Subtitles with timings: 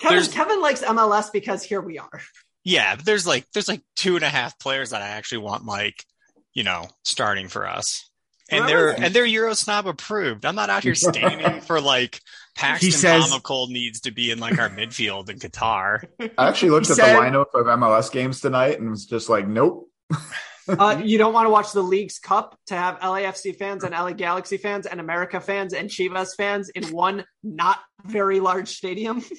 [0.00, 2.20] Kevin, There's- Kevin likes MLS because here we are.
[2.64, 5.64] Yeah, but there's like there's like two and a half players that I actually want
[5.64, 6.04] like,
[6.54, 8.04] you know, starting for us.
[8.50, 10.44] And Remember- they're and they're Euro snob approved.
[10.44, 12.20] I'm not out here standing for like
[12.56, 16.04] Paxton He says- Comical needs to be in like our midfield in Qatar.
[16.36, 19.28] I actually looked He at said- the lineup of MLS games tonight and was just
[19.28, 19.88] like, nope.
[20.68, 24.12] Uh, you don't want to watch the League's Cup to have LAFC fans and LA
[24.12, 29.22] Galaxy fans and America fans and Chivas fans in one not very large stadium.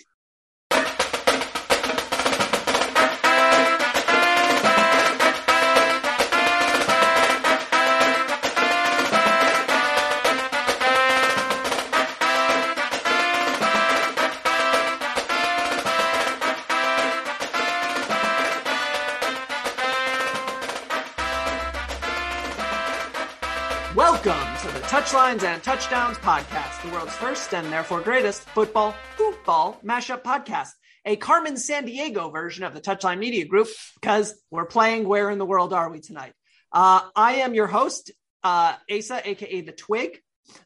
[25.29, 30.69] Touchlines and Touchdowns podcast, the world's first and therefore greatest football football mashup podcast.
[31.05, 33.67] A Carmen Sandiego version of the Touchline Media Group
[34.01, 36.33] because we're playing Where in the World Are We Tonight?
[36.71, 38.09] Uh, I am your host,
[38.43, 40.19] uh, Asa, aka the Twig.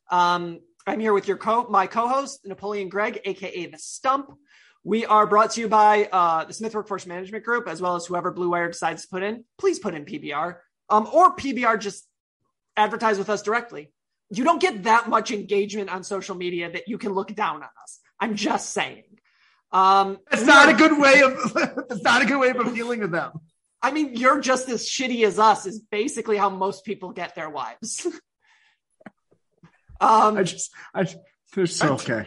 [0.10, 4.32] Um, I'm here with your co my co-host Napoleon Gregg, aka the Stump.
[4.86, 8.06] We are brought to you by uh, the Smith Workforce Management Group, as well as
[8.06, 9.44] whoever Blue Wire decides to put in.
[9.58, 10.56] Please put in PBR,
[10.90, 12.08] um, or PBR just
[12.78, 13.92] advertise with us directly.
[14.34, 17.70] You don't get that much engagement on social media that you can look down on
[17.82, 18.00] us.
[18.20, 19.04] I'm just saying.
[19.72, 21.34] Um, It's not a good way of
[21.90, 23.32] it's not a good way of appealing to them.
[23.82, 25.66] I mean, you're just as shitty as us.
[25.66, 28.06] Is basically how most people get their wives.
[30.00, 31.08] um, I just I
[31.54, 32.26] they're so okay.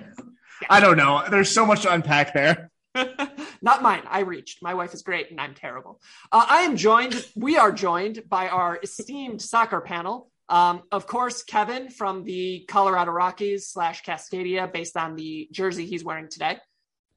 [0.68, 1.24] I don't know.
[1.30, 2.70] There's so much to unpack there.
[3.62, 4.02] Not mine.
[4.08, 4.62] I reached.
[4.62, 6.00] My wife is great, and I'm terrible.
[6.32, 7.14] Uh, I am joined.
[7.34, 10.30] We are joined by our esteemed soccer panel.
[10.48, 16.04] Um, of course, Kevin from the Colorado Rockies slash Cascadia, based on the jersey he's
[16.04, 16.58] wearing today.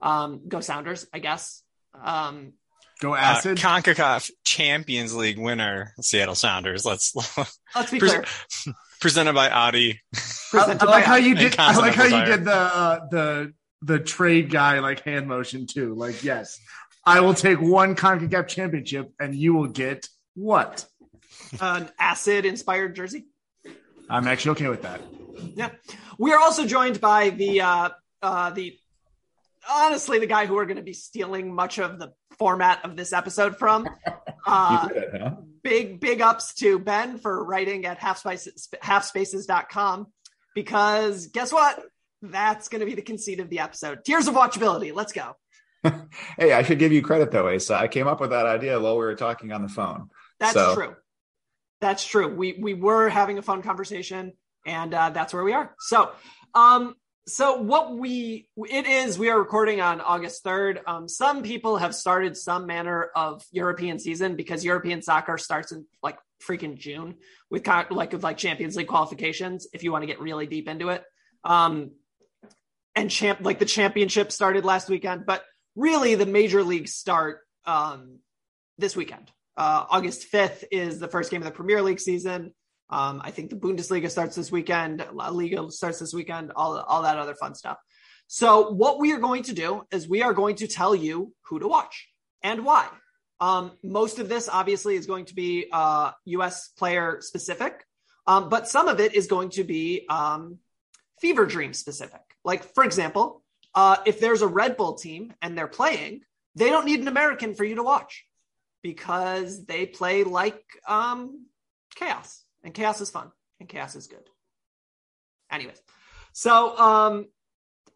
[0.02, 1.62] Um, go Sounders, I guess.
[2.02, 2.54] Um,
[3.02, 3.58] Go Uh, acid.
[3.58, 6.86] CONCACAF Champions League winner, Seattle Sounders.
[6.86, 7.16] Let's
[7.74, 8.26] let's be Pres- clear.
[9.00, 10.02] presented by Audi.
[10.14, 10.20] I,
[10.52, 11.56] Presented I like by- how you did.
[11.58, 13.54] I like how you did the uh, the
[13.84, 15.94] the trade guy like hand motion too.
[15.96, 16.60] Like yes,
[17.06, 20.86] I will take one Concacaf championship, and you will get what?
[21.62, 23.26] An acid inspired jersey.
[24.10, 25.02] I'm actually okay with that.
[25.56, 25.70] Yeah.
[26.18, 27.90] We are also joined by the uh
[28.22, 28.78] uh the
[29.70, 33.14] honestly the guy who we're going to be stealing much of the format of this
[33.14, 33.88] episode from.
[34.48, 34.88] Uh
[35.64, 40.08] big big ups to Ben for writing at halfspaces halfspaces.com
[40.56, 41.80] because guess what?
[42.22, 44.04] That's going to be the conceit of the episode.
[44.06, 44.94] Tiers of watchability.
[44.94, 45.36] Let's go.
[46.38, 47.76] Hey, I should give you credit though, Asa.
[47.76, 50.10] I came up with that idea while we were talking on the phone.
[50.40, 50.96] That's So- true.
[51.82, 52.28] That's true.
[52.28, 54.34] We we were having a fun conversation,
[54.66, 55.74] and uh, that's where we are.
[55.80, 56.12] So,
[56.54, 56.96] um,
[57.26, 60.82] so what we it is we are recording on August third.
[60.86, 65.86] Um, some people have started some manner of European season because European soccer starts in
[66.04, 67.16] like freaking June
[67.50, 69.68] with kind like with like Champions League qualifications.
[69.74, 71.04] If you want to get really deep into it,
[71.46, 71.92] um,
[72.94, 78.20] and champ like the championship started last weekend, but really the major leagues start um
[78.78, 79.32] this weekend.
[79.60, 82.54] Uh, August 5th is the first game of the Premier League season.
[82.90, 85.06] Um, I think the Bundesliga starts this weekend.
[85.12, 86.54] La Liga starts this weekend.
[86.56, 87.78] All all that other fun stuff.
[88.28, 91.60] So what we are going to do is we are going to tell you who
[91.60, 92.08] to watch
[92.42, 92.88] and why.
[93.42, 96.70] Um, most of this obviously is going to be uh, U.S.
[96.70, 97.84] player specific,
[98.28, 100.60] um, but some of it is going to be um,
[101.20, 102.22] fever dream specific.
[102.46, 103.44] Like for example,
[103.76, 106.22] uh, if there's a Red Bull team and they're playing,
[106.56, 108.24] they don't need an American for you to watch
[108.82, 111.46] because they play like um,
[111.96, 114.30] chaos, and chaos is fun, and chaos is good.
[115.52, 115.82] Anyways,
[116.34, 117.28] so um,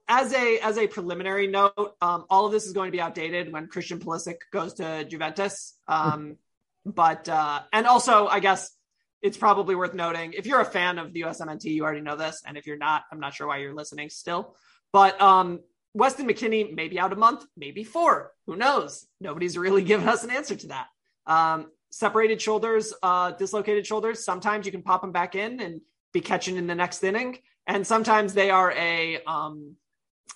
[0.08, 3.52] as a as a preliminary note, um, all of this is going to be outdated
[3.52, 5.78] when Christian Pulisic goes to Juventus.
[5.88, 6.38] Um,
[6.86, 8.76] but uh, and also, I guess
[9.22, 12.44] it's probably worth noting if you're a fan of the USMNT, you already know this,
[12.46, 14.56] and if you're not, I'm not sure why you're listening still.
[14.92, 15.62] But um,
[15.94, 18.32] Weston McKennie maybe out a month, maybe four.
[18.48, 19.06] Who knows?
[19.20, 20.88] Nobody's really given us an answer to that.
[21.28, 24.26] Um, separated shoulders, uh, dislocated shoulders.
[24.26, 25.82] Sometimes you can pop them back in and
[26.12, 27.38] be catching in the next inning,
[27.68, 29.76] and sometimes they are a um,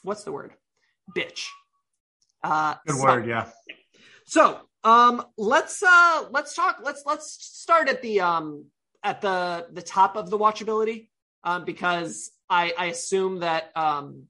[0.04, 0.54] what's the word?
[1.16, 1.48] Bitch.
[2.44, 3.48] Uh, Good so- word, yeah.
[4.26, 6.80] So, um, let's uh, let's talk.
[6.84, 8.66] Let's let's start at the um
[9.04, 11.10] at the the top of the watchability,
[11.44, 14.24] um, because I I assume that um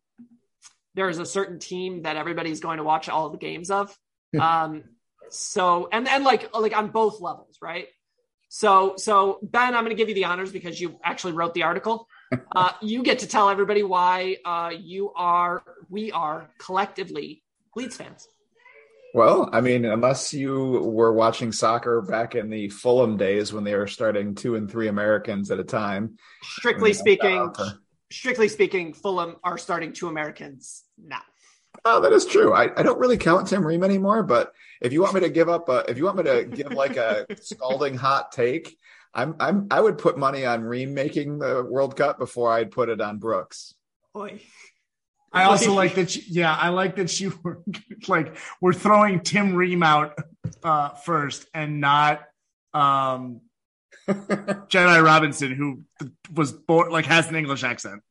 [0.98, 3.96] there is a certain team that everybody's going to watch all the games of.
[4.38, 4.84] Um,
[5.30, 7.88] so and and like like on both levels, right?
[8.50, 11.64] So so Ben, I'm going to give you the honors because you actually wrote the
[11.64, 12.08] article.
[12.54, 17.42] Uh, you get to tell everybody why uh, you are we are collectively
[17.74, 18.28] Leeds fans.
[19.14, 23.76] Well, I mean, unless you were watching soccer back in the Fulham days when they
[23.76, 26.18] were starting two and three Americans at a time.
[26.44, 27.72] Strictly Yeah, speaking, uh,
[28.12, 31.22] strictly speaking, Fulham are starting two Americans now.
[31.86, 32.54] Oh, that is true.
[32.54, 35.48] I, I don't really count Tim Ream anymore, but if you want me to give
[35.48, 38.78] up, a, if you want me to give like a scalding hot take,
[39.14, 42.90] I'm I'm I would put money on Ream making the World Cup before I'd put
[42.90, 43.74] it on Brooks.
[44.14, 44.42] Boy.
[45.34, 46.16] I also like that.
[46.16, 47.62] You, yeah, I like that you were
[48.08, 50.18] like we're throwing Tim Ream out
[50.64, 52.22] uh, first and not
[52.74, 53.42] um,
[54.08, 55.84] Jedi Robinson, who
[56.34, 58.02] was born like has an English accent.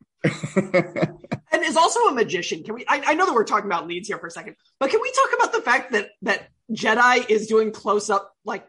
[1.57, 2.63] And is also a magician.
[2.63, 2.85] Can we?
[2.87, 5.11] I, I know that we're talking about Leeds here for a second, but can we
[5.13, 8.67] talk about the fact that that Jedi is doing close up, like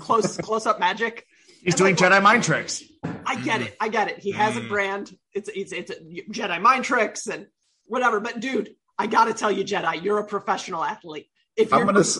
[0.00, 1.24] close close up magic?
[1.62, 2.82] He's And, doing like, Jedi mind tricks.
[3.24, 3.76] I get it.
[3.80, 4.18] I get it.
[4.18, 4.68] He has a mm.
[4.68, 5.16] brand.
[5.32, 7.46] It's it's it's a Jedi mind tricks and
[7.86, 8.18] whatever.
[8.18, 11.28] But dude, I got to tell you, Jedi, you're a professional athlete.
[11.56, 12.18] If you're I'm gonna s-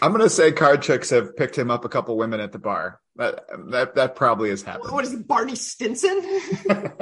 [0.00, 3.00] I'm gonna say card chicks have picked him up a couple women at the bar.
[3.16, 4.92] That that that probably has happened.
[4.92, 6.22] what is it, Barney Stinson?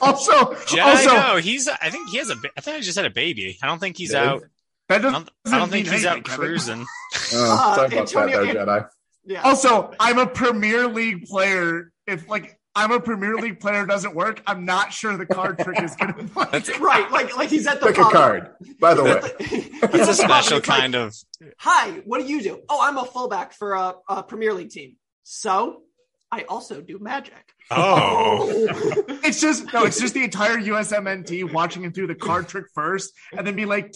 [0.00, 0.32] Also,
[0.66, 1.66] Jedi, also no, he's.
[1.68, 2.34] I think he has a.
[2.56, 3.58] I think I he just had a baby.
[3.62, 4.20] I don't think he's Dave?
[4.22, 4.42] out.
[4.88, 6.86] that I doesn't, don't, I don't think he's anything, out cruising.
[7.34, 8.88] Oh, Uh, about Antonio- that, there, Jedi.
[9.24, 9.42] yeah.
[9.42, 11.90] Also, I'm a Premier League player.
[12.06, 15.82] If like I'm a Premier League player doesn't work, I'm not sure the card trick
[15.82, 16.80] is going to work.
[16.80, 17.10] right.
[17.10, 18.50] Like like he's at the Pick a card.
[18.80, 21.12] By the way, It's a special kind of.
[21.58, 22.60] Hi, what do you do?
[22.68, 24.96] Oh, I'm a fullback for a, a Premier League team.
[25.24, 25.82] So
[26.30, 27.34] I also do magic.
[27.72, 28.46] Oh,
[29.24, 33.12] It's just no, it's just the entire USMNT watching him do the card trick first,
[33.36, 33.92] and then be like,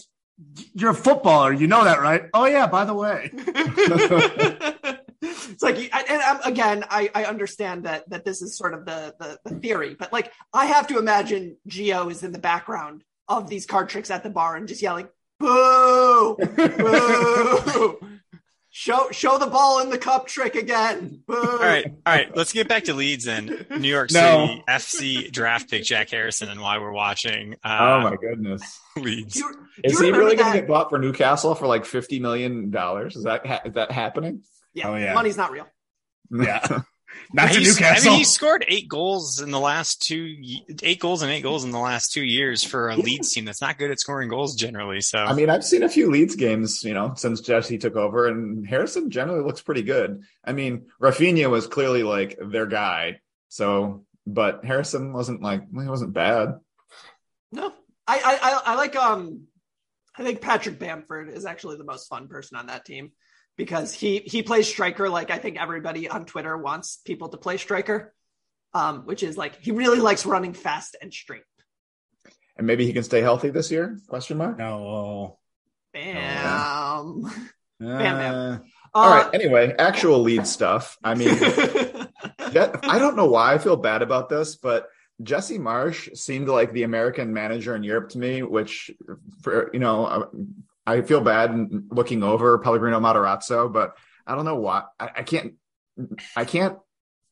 [0.73, 4.72] "You're a footballer, you know that, right?" Oh yeah, by the way, it's
[5.63, 9.39] like, and um, again, I, I understand that that this is sort of the, the
[9.45, 13.65] the theory, but like, I have to imagine Gio is in the background of these
[13.65, 15.07] card tricks at the bar and just yelling,
[15.39, 16.35] "Boo!
[16.37, 17.99] Boo!
[18.75, 21.35] show show the ball in the cup trick again!" Boo!
[21.35, 22.35] all right, all right.
[22.35, 24.47] Let's get back to Leeds and New York No.
[24.47, 27.55] City FC draft pick Jack Harrison and why we're watching.
[27.63, 29.35] oh Uh, my goodness, Leeds.
[29.37, 33.15] You, is he really going to get bought for Newcastle for like fifty million dollars?
[33.15, 34.41] Is that ha- is that happening?
[34.73, 35.13] Yeah, Oh, yeah.
[35.13, 35.67] money's not real.
[36.31, 36.65] yeah,
[37.33, 40.35] not to He's- I mean, he scored eight goals in the last two,
[40.81, 43.61] eight goals and eight goals in the last two years for a Leeds team that's
[43.61, 45.01] not good at scoring goals generally.
[45.01, 48.27] So I mean, I've seen a few Leeds games, you know, since Jesse took over,
[48.27, 50.23] and Harrison generally looks pretty good.
[50.43, 56.13] I mean, Rafinha was clearly like their guy, so but Harrison wasn't like he wasn't
[56.13, 56.55] bad.
[57.51, 57.71] No,
[58.07, 58.95] I, I, I, I like.
[58.95, 59.43] Um,
[60.17, 63.11] I think Patrick Bamford is actually the most fun person on that team
[63.57, 67.57] because he he plays striker like I think everybody on Twitter wants people to play
[67.57, 68.13] striker,
[68.73, 71.43] um, which is like he really likes running fast and straight.
[72.55, 73.99] And maybe he can stay healthy this year?
[74.07, 74.57] Question mark.
[74.57, 75.39] no.
[75.93, 77.23] Bam.
[77.79, 78.35] Bam, bam.
[78.35, 78.57] Uh,
[78.93, 79.29] All Uh.
[79.33, 80.97] Anyway, actual lead stuff.
[81.03, 84.87] I mean, that, I don't know why I feel bad about this, but
[85.21, 88.91] Jesse Marsh seemed like the American manager in Europe to me, which,
[89.41, 90.27] for you know, uh,
[90.85, 91.55] I feel bad
[91.91, 93.95] looking over Pellegrino Matarazzo, but
[94.27, 94.83] I don't know why.
[94.99, 95.53] I, I can't.
[96.35, 96.77] I can't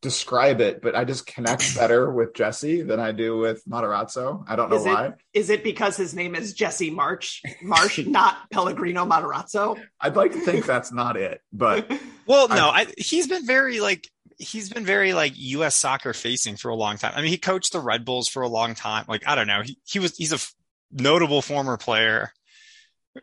[0.01, 4.43] describe it, but I just connect better with Jesse than I do with Matarazzo.
[4.47, 5.05] I don't know Is why.
[5.07, 9.79] it is it because his name is Jesse March Marsh, not Pellegrino Matarazzo?
[9.99, 11.91] I'd like to think that's not it, but
[12.25, 15.75] Well, no, I, he's been very like he's been very like U.S.
[15.75, 17.13] soccer facing for a long time.
[17.15, 19.05] I mean, he coached the Red Bulls for a long time.
[19.07, 20.53] Like I don't know, he he was he's a f-
[20.91, 22.31] notable former player.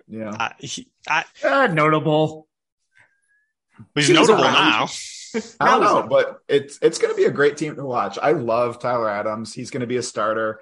[0.07, 0.31] Yeah.
[0.39, 2.47] I, he, I, Uh, notable.
[3.95, 4.89] he's He notable now.
[5.61, 8.19] I don't know, but it's it's going to be a great team to watch.
[8.21, 9.53] I love Tyler Adams.
[9.53, 10.61] He's going to be a starter.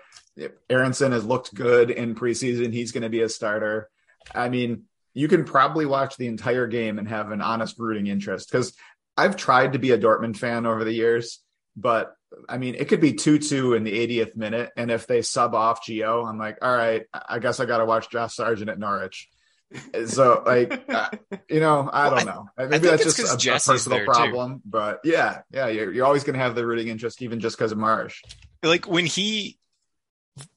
[0.68, 2.72] Aaronson has looked good in preseason.
[2.72, 3.88] He's going to be a starter.
[4.34, 8.50] I mean, you can probably watch the entire game and have an honest rooting interest
[8.50, 8.74] because
[9.16, 11.40] I've tried to be a Dortmund fan over the years,
[11.76, 12.14] but
[12.48, 14.70] I mean, it could be 2 2 in the 80th minute.
[14.76, 17.84] And if they sub off Gio, I'm like, all right, I guess I got to
[17.86, 19.28] watch Josh Sargent at Norwich.
[20.06, 21.10] So, like, uh,
[21.50, 22.48] you know, I Well, don't know.
[22.68, 24.12] Maybe that's just a, a personal there, too.
[24.12, 24.62] problem.
[24.64, 27.72] But yeah, yeah, you're, you're always going to have the rooting interest, even just because
[27.72, 28.22] of Marsh.
[28.62, 29.58] Like when he,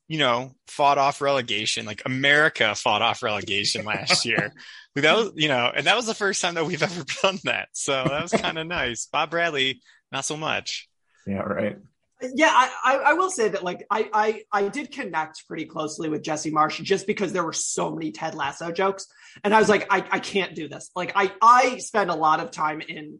[0.07, 1.86] you know, fought off relegation.
[1.86, 4.53] Like America fought off relegation last year.
[4.95, 7.69] That was, you know, and that was the first time that we've ever done that.
[7.71, 9.05] So that was kind of nice.
[9.05, 9.81] Bob Bradley,
[10.12, 10.88] not so much.
[11.29, 11.77] Yeah, right.
[12.21, 16.09] Yeah, I, I, I will say that like I, I I did connect pretty closely
[16.09, 19.07] with Jesse Marsh just because there were so many Ted Lasso jokes,
[19.43, 20.89] and I was like, I, I can't do this.
[20.95, 23.19] Like I I spend a lot of time in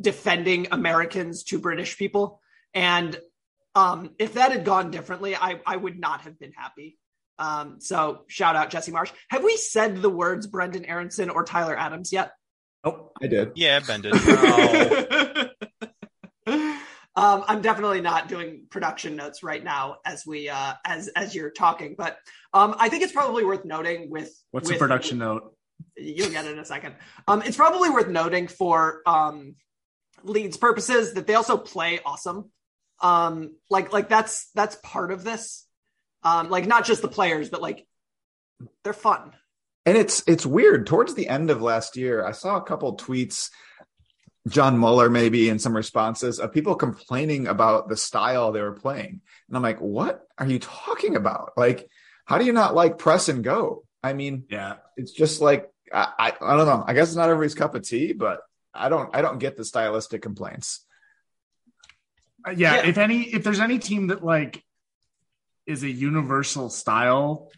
[0.00, 2.40] defending Americans to British people,
[2.72, 3.20] and
[3.74, 6.96] um, if that had gone differently, I I would not have been happy.
[7.38, 9.12] Um, so shout out Jesse Marsh.
[9.28, 12.32] Have we said the words Brenden Aaronson or Tyler Adams yet?
[12.82, 13.52] Oh, I did.
[13.56, 14.14] Yeah, bended.
[17.18, 21.50] um, I'm definitely not doing production notes right now as we uh, as as you're
[21.50, 22.16] talking, but
[22.54, 25.52] um, I think it's probably worth noting with what's with, a production note?
[25.96, 26.94] You'll get it in a second.
[27.26, 29.56] Um, it's probably worth noting for um,
[30.22, 32.52] Leeds purposes that they also play awesome.
[33.00, 35.66] Um, like like that's that's part of this.
[36.22, 37.84] Um, like not just the players, but like
[38.84, 39.32] they're fun.
[39.84, 40.86] And it's it's weird.
[40.86, 43.50] Towards the end of last year, I saw a couple tweets,
[44.48, 49.20] John Muller maybe, in some responses of people complaining about the style they were playing.
[49.48, 51.52] And I'm like, what are you talking about?
[51.56, 51.88] Like,
[52.24, 53.84] how do you not like press and go?
[54.02, 54.76] I mean, Yeah.
[54.96, 56.84] it's just like I, I I don't know.
[56.86, 58.40] I guess it's not everybody's cup of tea, but
[58.74, 60.84] I don't I don't get the stylistic complaints.
[62.46, 62.86] Uh, yeah, Yeah.
[62.86, 64.62] if any if there's any team that like
[65.66, 67.50] is a universal style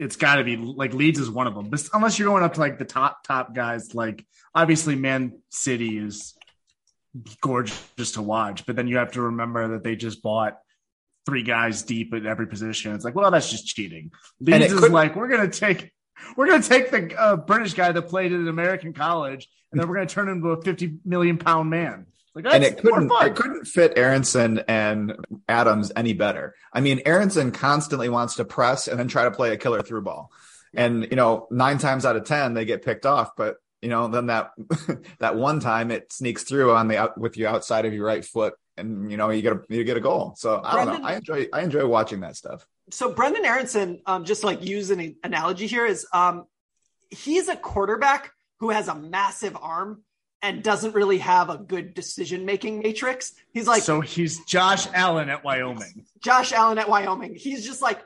[0.00, 1.68] it's got to be like Leeds is one of them.
[1.68, 5.98] But unless you're going up to like the top top guys like obviously man city
[5.98, 6.34] is
[7.40, 10.58] gorgeous to watch but then you have to remember that they just bought
[11.26, 12.94] three guys deep at every position.
[12.94, 14.10] It's like well that's just cheating.
[14.40, 15.92] Leeds is could- like we're gonna take
[16.36, 19.88] we're gonna take the uh, british guy that played at an american college and then
[19.88, 23.34] we're gonna turn him into a 50 million pound man like and it couldn't it
[23.34, 25.16] couldn't fit Aaronson and
[25.48, 26.54] Adams any better.
[26.72, 30.02] I mean, Aaronson constantly wants to press and then try to play a killer through
[30.02, 30.30] ball.
[30.72, 34.06] And you know, nine times out of ten they get picked off, but you know,
[34.08, 34.52] then that
[35.18, 38.24] that one time it sneaks through on the out with you outside of your right
[38.24, 40.34] foot and you know, you get a you get a goal.
[40.36, 41.06] So I don't know.
[41.06, 42.66] I enjoy I enjoy watching that stuff.
[42.90, 46.46] so Brenden Aaronson, um, just like use an analogy here is um,
[47.10, 50.02] he's a quarterback who has a massive arm
[50.42, 53.32] and doesn't really have a good decision making matrix.
[53.52, 56.06] He's like so he's Josh Allen at Wyoming.
[56.22, 57.34] Josh Allen at Wyoming.
[57.34, 58.02] He's just like,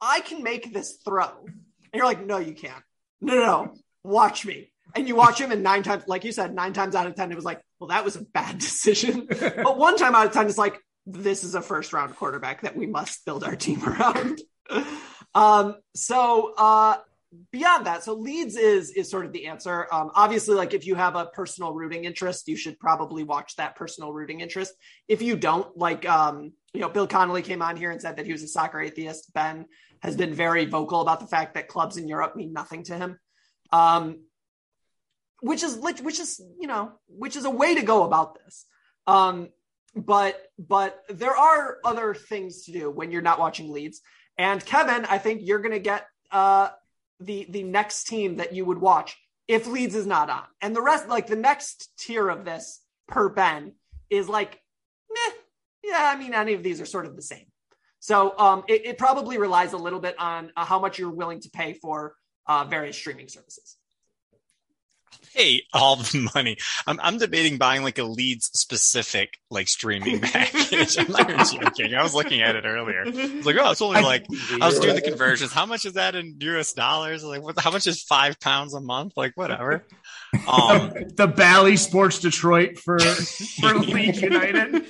[0.00, 1.30] I can make this throw.
[1.46, 2.82] And you're like, no, you can't.
[3.20, 3.74] No, no, no.
[4.02, 4.70] Watch me.
[4.94, 7.32] And you watch him, and nine times, like you said, nine times out of 10,
[7.32, 9.26] it was like, well, that was a bad decision.
[9.28, 12.76] but one time out of 10, it's like, this is a first round quarterback that
[12.76, 14.40] we must build our team around.
[15.34, 16.96] um, so, uh,
[17.50, 19.86] beyond that, so Leeds is is sort of the answer.
[19.92, 23.76] Um, obviously, like if you have a personal rooting interest, you should probably watch that
[23.76, 24.74] personal rooting interest.
[25.08, 28.26] If you don't, like um, you know, Bill Connolly came on here and said that
[28.26, 29.32] he was a soccer atheist.
[29.34, 29.66] Ben
[30.02, 33.18] has been very vocal about the fact that clubs in Europe mean nothing to him.
[33.72, 34.20] Um,
[35.40, 38.66] which is which is you know which is a way to go about this.
[39.06, 39.48] Um,
[39.94, 44.00] but but there are other things to do when you're not watching Leeds.
[44.36, 46.70] And Kevin, I think you're going to get uh,
[47.24, 49.16] the the next team that you would watch
[49.48, 50.44] if Leeds is not on.
[50.60, 53.72] And the rest, like the next tier of this per Ben,
[54.10, 54.60] is like,
[55.10, 55.34] meh,
[55.82, 56.12] yeah.
[56.14, 57.46] I mean, any of these are sort of the same.
[58.00, 61.40] So um, it, it probably relies a little bit on uh, how much you're willing
[61.40, 62.14] to pay for
[62.46, 63.76] uh, various streaming services.
[65.34, 66.56] Pay all the money.
[66.86, 70.98] I'm, I'm debating buying like a Leeds specific like streaming package.
[70.98, 71.94] I'm not even joking.
[71.94, 73.02] I was looking at it earlier.
[73.06, 74.26] I was like, oh, it's only like
[74.60, 75.52] I was doing the conversions.
[75.52, 77.24] How much is that in US dollars?
[77.24, 77.58] Like, what?
[77.58, 79.14] How much is five pounds a month?
[79.16, 79.84] Like, whatever.
[80.48, 84.84] Um, the Bally Sports Detroit for for Leeds United.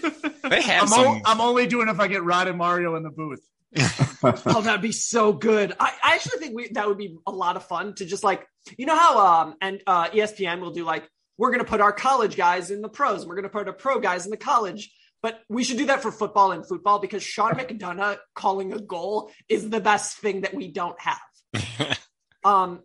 [0.48, 1.06] They have I'm, some.
[1.06, 3.40] o- I'm only doing if I get Rod and Mario in the booth.
[3.76, 5.72] Oh, that'd be so good.
[5.78, 8.46] I, I actually think we, that would be a lot of fun to just like,
[8.78, 12.36] you know how um and uh, ESPN will do like, we're gonna put our college
[12.36, 14.92] guys in the pros, and we're gonna put our pro guys in the college.
[15.22, 19.30] But we should do that for football and football because Sean McDonough calling a goal
[19.48, 21.98] is the best thing that we don't have.
[22.44, 22.80] um,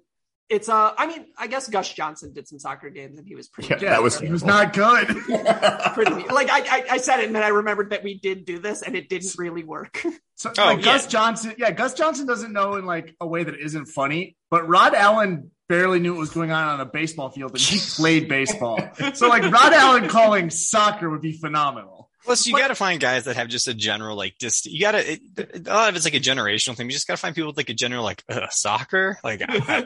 [0.50, 3.48] it's uh, I mean, I guess Gus Johnson did some soccer games and he was
[3.48, 3.70] pretty.
[3.70, 3.90] Yeah, good.
[3.90, 5.08] that was- He was not good.
[5.94, 6.12] pretty.
[6.28, 8.82] Like I, I, I said it, and then I remembered that we did do this,
[8.82, 10.04] and it didn't really work.
[10.36, 10.86] So, Oh, like yeah.
[10.86, 14.68] Gus Johnson, yeah, Gus Johnson doesn't know in like a way that isn't funny, but
[14.70, 18.30] Rod Allen barely knew what was going on on a baseball field, and he played
[18.30, 18.80] baseball.
[19.16, 21.99] So, like Rod Allen calling soccer would be phenomenal.
[22.26, 24.92] Plus, you got to find guys that have just a general like just you got
[24.92, 25.20] to.
[25.38, 26.88] A lot of it's like a generational thing.
[26.88, 29.18] You just got to find people with like a general like Ugh, soccer.
[29.24, 29.84] Like, I, how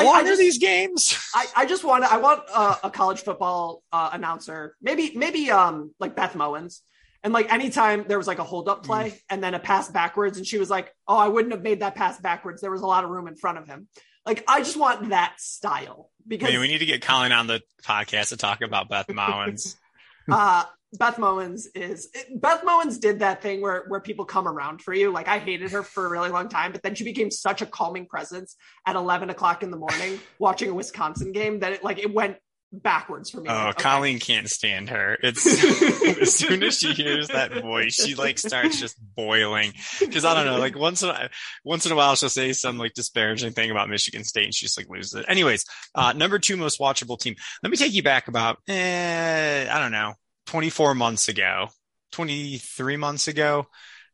[0.00, 1.18] I- long I are just- these games?
[1.34, 5.94] I, I just want I want uh, a college football uh, announcer, maybe maybe um
[6.00, 6.80] like Beth Mowins,
[7.22, 10.38] and like anytime there was like a hold up play and then a pass backwards,
[10.38, 12.60] and she was like, "Oh, I wouldn't have made that pass backwards.
[12.60, 13.88] There was a lot of room in front of him."
[14.26, 17.46] Like I just want that style because I mean, we need to get Colin on
[17.48, 19.76] the podcast to talk about Beth Mowins.
[20.30, 20.64] uh,
[20.98, 25.10] Beth Mowins is Beth Mowins did that thing where where people come around for you.
[25.10, 27.66] Like I hated her for a really long time, but then she became such a
[27.66, 31.98] calming presence at eleven o'clock in the morning watching a Wisconsin game that it like
[31.98, 32.36] it went
[32.72, 33.48] backwards for me.
[33.48, 33.82] Oh, Like, okay.
[33.82, 35.18] Colleen can't stand her.
[35.22, 35.46] It's
[36.20, 39.72] as soon as she hears that voice, she like starts just boiling.
[40.00, 41.28] Because I don't know, like once in a,
[41.64, 44.66] once in a while she'll say some like disparaging thing about Michigan State, and she
[44.66, 45.26] just like loses it.
[45.28, 45.64] Anyways,
[45.94, 47.34] uh, number two most watchable team.
[47.62, 50.14] Let me take you back about eh, I don't know,
[50.46, 51.68] twenty four months ago,
[52.10, 53.66] twenty three months ago,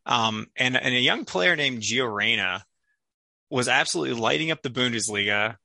[0.06, 2.64] um, and and a young player named Gio Reyna
[3.50, 5.56] was absolutely lighting up the Bundesliga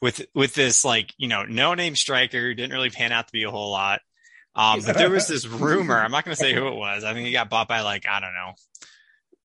[0.00, 3.32] with with this like you know no name striker who didn't really pan out to
[3.32, 4.00] be a whole lot.
[4.54, 5.98] Um, but there was this rumor.
[5.98, 7.04] I'm not going to say who it was.
[7.04, 8.54] I think he got bought by like I don't know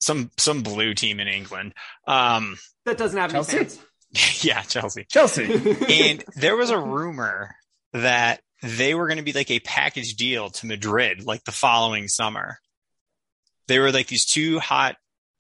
[0.04, 1.74] some some blue team in England.
[2.08, 3.58] Um, that doesn't have Chelsea?
[3.58, 3.86] any fans.
[4.44, 5.06] yeah, Chelsea.
[5.06, 5.44] Chelsea.
[5.90, 7.56] And there was a rumor
[7.94, 12.08] that they were going to be like a package deal to Madrid like the following
[12.08, 12.58] summer.
[13.68, 14.98] They were like these two hot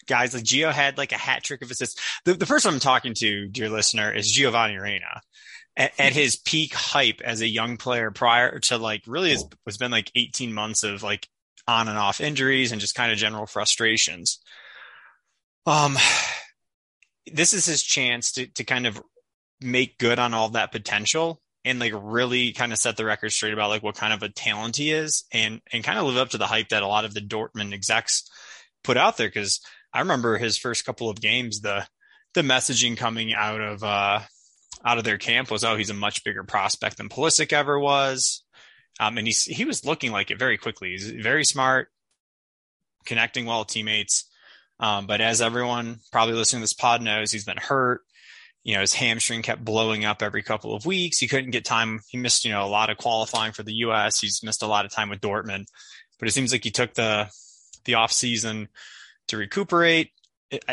[0.07, 0.33] guys.
[0.33, 1.99] Like Gio had like a hat trick of assists.
[2.25, 5.21] The, the person I'm talking to, dear listener, is Giovanni Reyna.
[5.75, 9.77] At, at his peak hype as a young player prior to like really has, was
[9.77, 11.27] been like 18 months of like
[11.67, 14.39] on and off injuries and just kind of general frustrations.
[15.65, 15.97] Um,
[17.31, 19.01] this is his chance to, to kind of
[19.61, 23.53] make good on all that potential and like really kind of set the record straight
[23.53, 26.29] about like what kind of a talent he is and and kind of live up
[26.29, 28.29] to the hype that a lot of the Dortmund execs
[28.83, 29.61] put out there because
[29.93, 31.87] I remember his first couple of games the
[32.33, 34.21] the messaging coming out of uh
[34.85, 38.43] out of their camp was oh he's a much bigger prospect than Pulisic ever was
[38.99, 41.89] um and he's he was looking like it very quickly he's very smart
[43.05, 44.29] connecting well with teammates
[44.79, 48.01] um but as everyone probably listening to this pod knows he's been hurt
[48.63, 51.17] you know, his hamstring kept blowing up every couple of weeks.
[51.17, 51.99] He couldn't get time.
[52.07, 54.19] He missed, you know, a lot of qualifying for the U.S.
[54.19, 55.65] He's missed a lot of time with Dortmund,
[56.17, 57.29] but it seems like he took the
[57.85, 58.69] the off season
[59.29, 60.11] to recuperate.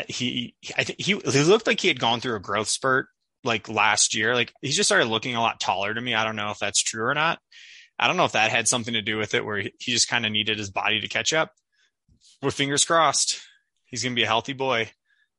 [0.07, 3.07] He, I think he, he looked like he had gone through a growth spurt
[3.43, 4.35] like last year.
[4.35, 6.13] Like he just started looking a lot taller to me.
[6.13, 7.39] I don't know if that's true or not.
[7.97, 10.25] I don't know if that had something to do with it, where he just kind
[10.25, 11.51] of needed his body to catch up.
[12.41, 13.39] With fingers crossed,
[13.85, 14.89] he's going to be a healthy boy,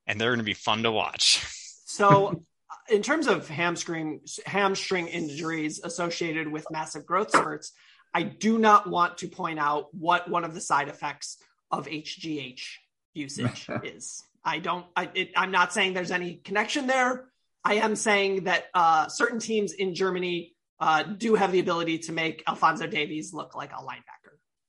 [0.06, 1.44] and they're going to be fun to watch.
[1.84, 7.72] So, uh, in terms of hamstring hamstring injuries associated with massive growth spurts,
[8.14, 11.36] I do not want to point out what one of the side effects
[11.70, 12.62] of HGH
[13.14, 14.22] usage is.
[14.44, 14.86] I don't.
[14.96, 17.28] I, it, I'm not saying there's any connection there.
[17.64, 22.12] I am saying that uh, certain teams in Germany uh, do have the ability to
[22.12, 24.22] make Alphonso Davies look like a linebacker.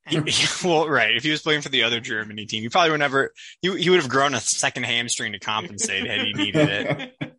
[0.05, 0.29] And-
[0.63, 1.15] well, right.
[1.15, 3.33] If he was playing for the other Germany team, he probably would never.
[3.61, 7.13] He, he would have grown a second hamstring to compensate had he needed it.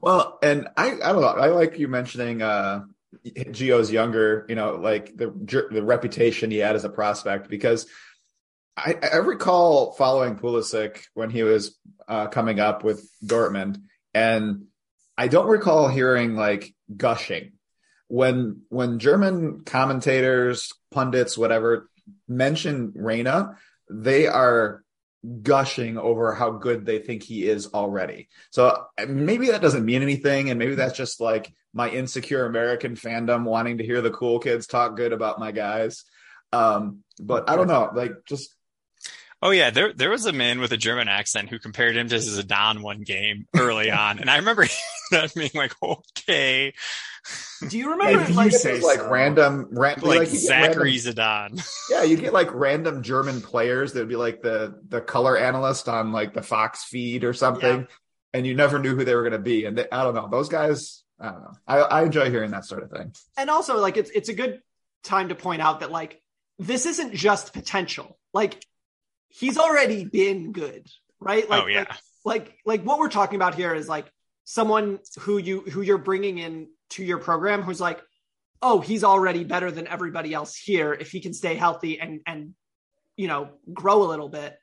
[0.00, 1.28] Well, and I, I don't know.
[1.28, 2.84] I like you mentioning uh
[3.24, 5.32] Gio's younger, you know, like the
[5.70, 7.86] the reputation he had as a prospect because
[8.76, 13.80] I, I recall following Pulisic when he was uh, coming up with Dortmund,
[14.12, 14.64] and
[15.16, 17.52] I don't recall hearing like gushing
[18.08, 21.88] when when German commentators, pundits, whatever
[22.28, 23.56] mention Reyna,
[23.90, 24.82] they are
[25.42, 28.28] gushing over how good they think he is already.
[28.50, 30.50] So maybe that doesn't mean anything.
[30.50, 34.66] And maybe that's just like my insecure American fandom wanting to hear the cool kids
[34.66, 36.04] talk good about my guys.
[36.52, 38.54] Um, but I don't know, like just
[39.46, 42.14] Oh yeah, there there was a man with a German accent who compared him to
[42.16, 44.66] Zidane one game early on, and I remember
[45.10, 46.72] that being like, okay.
[47.68, 49.08] Do you remember If you like, say like so.
[49.10, 51.14] random, ran- Like, you get Zachary random-
[51.58, 51.88] Zidane.
[51.90, 55.88] yeah, you get like random German players that would be like the the color analyst
[55.88, 57.86] on like the Fox feed or something, Yeah.
[58.32, 59.66] and you never knew who they were going to be.
[59.66, 61.02] And they, I don't know, those guys.
[61.20, 61.52] I don't know.
[61.66, 63.12] I, I enjoy hearing that sort of thing.
[63.36, 64.60] and also like it's it's a good
[65.04, 66.20] time to point out that like
[66.58, 68.18] this isn't just potential.
[68.32, 68.64] Like
[69.34, 70.86] he's already been good,
[71.20, 71.48] right?
[71.48, 71.80] Like, Oh, yeah.
[71.80, 74.06] like like like what we're talking about here is like
[74.44, 78.00] someone who you who you're bringing in to your program who's like,
[78.62, 82.54] oh, he's already better than everybody else here if he can stay healthy and and
[83.16, 84.56] you know grow a little bit,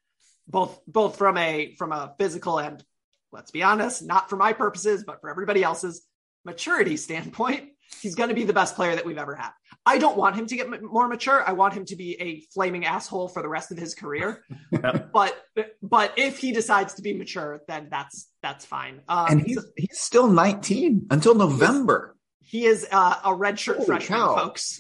[0.47, 2.83] both both from a from a physical and
[3.31, 6.01] let's be honest, not for my purposes, but for everybody else's
[6.43, 7.69] maturity standpoint,
[8.01, 9.51] he's going to be the best player that we've ever had.
[9.85, 11.43] I don't want him to get m- more mature.
[11.45, 14.43] I want him to be a flaming asshole for the rest of his career.
[15.13, 15.35] But
[15.81, 19.01] but if he decides to be mature, then that's that's fine.
[19.09, 22.15] Um, And he's he's still 19 until November.
[22.39, 24.35] he is uh, a redshirt Holy freshman, cow.
[24.35, 24.79] folks.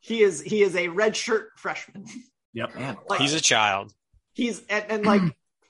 [0.00, 2.04] He is he is a redshirt freshman.
[2.52, 2.74] Yep.
[2.74, 3.92] Man, Like, He's a child.
[4.32, 5.22] he's and, and like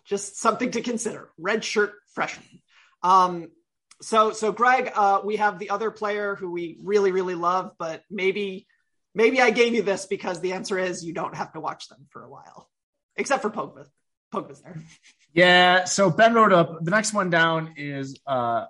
[0.04, 2.60] just something to consider Redshirt freshman
[3.02, 3.48] um
[4.00, 8.02] so so greg uh we have the other player who we really really love but
[8.10, 8.66] maybe
[9.14, 12.06] maybe i gave you this because the answer is you don't have to watch them
[12.10, 12.68] for a while
[13.16, 13.86] except for pogba
[14.32, 14.76] pogba's there
[15.34, 15.84] Yeah.
[15.84, 18.64] So Ben wrote up the next one down is uh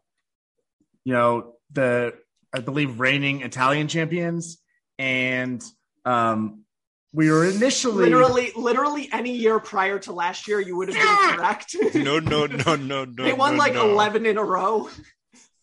[1.05, 2.14] you know the
[2.53, 4.59] I believe reigning Italian champions
[4.99, 5.62] and
[6.05, 6.64] um
[7.12, 11.37] we were initially literally literally any year prior to last year you would have been
[11.37, 13.25] correct No, no, no, no, no.
[13.25, 13.91] they won no, like no.
[13.91, 14.88] 11 in a row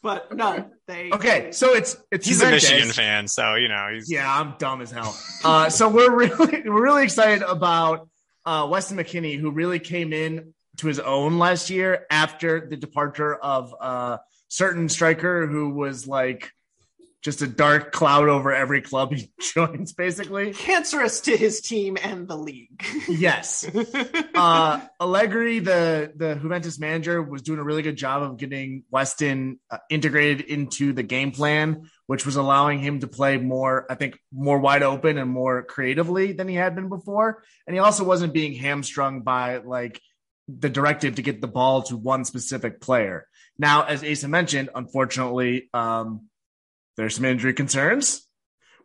[0.05, 4.09] but no they Okay, so it's it's He's a Michigan fan, so you know he's
[4.09, 5.17] Yeah, I'm dumb as hell.
[5.43, 8.07] Uh, so we're really we're really excited about
[8.45, 13.33] uh, Weston McKennie, who really came in to his own last year after the departure
[13.33, 16.51] of a certain striker who was like
[17.25, 20.53] just a dark cloud over every club he joins, basically.
[20.53, 23.67] cancerous to his team and the league Yes.
[24.35, 29.59] uh, Allegri, the the Juventus manager, was doing a really good job of getting Weston
[29.71, 34.19] uh, integrated into the game plan, which was allowing him to play more, I think,
[34.31, 37.43] more wide open and more creatively than he had been before.
[37.65, 39.99] And he also wasn't being hamstrung by like
[40.47, 43.27] the directive to get the ball to one specific player.
[43.57, 46.29] Now, as Asa mentioned, unfortunately, um,
[46.97, 48.27] there's some injury concerns.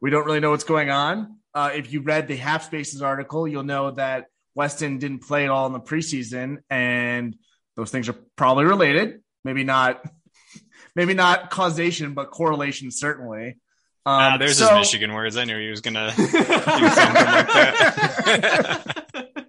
[0.00, 1.36] We don't really know what's going on.
[1.54, 5.50] Uh, if you read the Half Spaces article, you'll know that Weston didn't play at
[5.50, 7.36] all in the preseason, and
[7.76, 9.20] those things are probably related.
[9.44, 10.02] Maybe not,
[10.96, 13.58] maybe not causation, but correlation certainly.
[14.06, 15.36] Um, Ah, there's so- his Michigan words.
[15.36, 18.96] I knew he was gonna do something like that.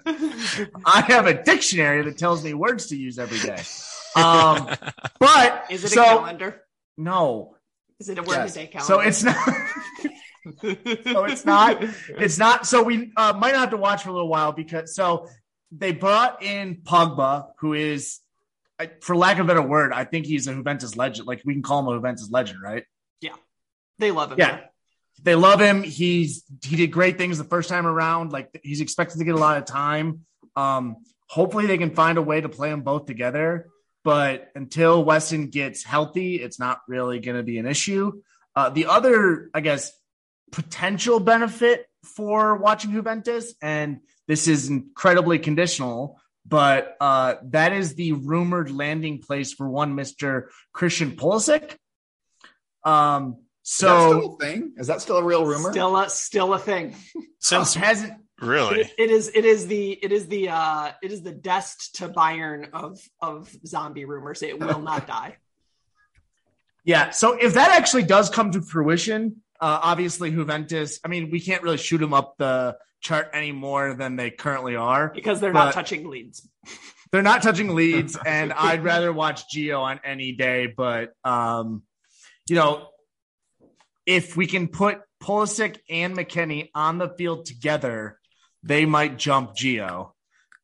[0.86, 3.62] I have a dictionary that tells me words to use every day.
[4.16, 4.68] Um,
[5.20, 6.62] but is it so, a calendar
[6.98, 7.56] No,
[8.02, 8.54] is it a word Yes.
[8.56, 9.36] day calendar so it's not.
[11.14, 11.84] so it's not.
[12.10, 12.66] It's not.
[12.66, 15.28] So we uh, might not have to watch for a little while because so
[15.72, 18.20] they brought in Pogba, who is,
[19.02, 21.28] for lack of a better word, I think he's a Juventus legend.
[21.28, 22.84] Like we can call him a Juventus legend, right?
[23.22, 23.36] Yeah,
[24.00, 24.62] they love him Yeah.
[25.24, 25.84] They love him.
[25.84, 28.32] He's he did great things the first time around.
[28.32, 30.26] Like he's expected to get a lot of time.
[30.56, 33.68] Um, hopefully they can find a way to play them both together.
[34.04, 38.22] But until Weston gets healthy, it's not really going to be an issue.
[38.56, 39.92] Uh, the other, I guess,
[40.52, 48.14] potential benefit for watching Juventus, and this is incredibly conditional, but uh, that is the
[48.14, 51.78] rumored landing place for one Mister Christian Pulisic.
[52.84, 54.74] Um, Is that so still a thing?
[54.78, 55.72] Is that still a real rumor?
[55.72, 56.96] still a still a thing
[57.40, 61.22] Since hasn't really, It- it is it is the it is the uh it is
[61.22, 64.42] the Dest to Bayern of of zombie rumors.
[64.42, 65.38] It will not die.
[66.84, 67.12] Yeah.
[67.12, 71.62] So if that actually does come to fruition, uh, obviously Juventus, I mean, we can't
[71.62, 75.10] really shoot them up the chart any more than they currently are.
[75.14, 76.48] Because they're not touching Leeds.
[77.12, 80.68] They're not touching Leeds, and I'd rather watch Gio on any day.
[80.68, 81.84] But, um,
[82.48, 82.88] you know,
[84.06, 88.18] if we can put Pulisic and McKennie on the field together,
[88.64, 90.12] they might jump Gio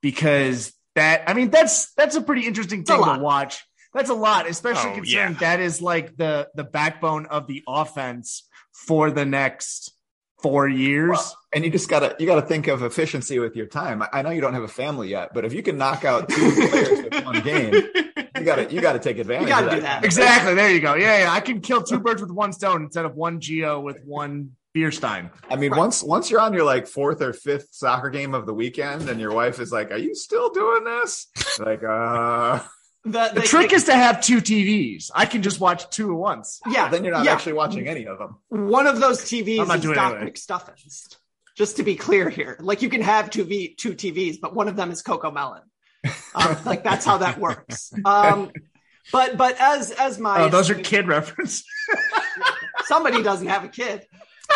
[0.01, 3.63] because that, I mean, that's that's a pretty interesting a thing to watch.
[3.93, 5.39] That's a lot, especially Oh, considering yeah.
[5.39, 9.93] that is like the the backbone of the offense for the next
[10.43, 11.09] four years.
[11.17, 14.03] Well, and you just gotta you gotta think of efficiency with your time.
[14.13, 16.51] I know you don't have a family yet, but if you can knock out two
[16.69, 19.47] players with one game, you gotta you gotta take advantage.
[19.47, 20.05] You gotta of do that.
[20.05, 20.53] exactly.
[20.53, 20.93] There you go.
[20.95, 21.31] Yeah, yeah.
[21.31, 24.91] I can kill two birds with one stone instead of one Gio with one beer
[24.91, 25.29] stein.
[25.49, 25.79] I mean, Right.
[25.79, 29.19] once once you're on your like fourth or fifth soccer game of the weekend, and
[29.19, 31.27] your wife is like, "Are you still doing this?"
[31.59, 32.59] Like, uh,
[33.03, 35.09] The, The trick is to have two TVs.
[35.15, 36.59] I can just watch two at once.
[36.69, 37.33] yeah, then you're not yeah.
[37.33, 38.31] actually watching any of them.
[38.49, 40.31] one of those TVs I'm not is doing Doc anyway.
[40.31, 41.15] McStuffins.
[41.55, 44.67] Just to be clear here, like you can have two v two TVs, but one
[44.67, 45.63] of them is Coco Melon.
[46.35, 47.91] Um, like that's how that works.
[48.05, 48.51] Um,
[49.11, 51.63] but but as as my Oh, those are kid reference.
[52.85, 54.05] somebody doesn't have a kid.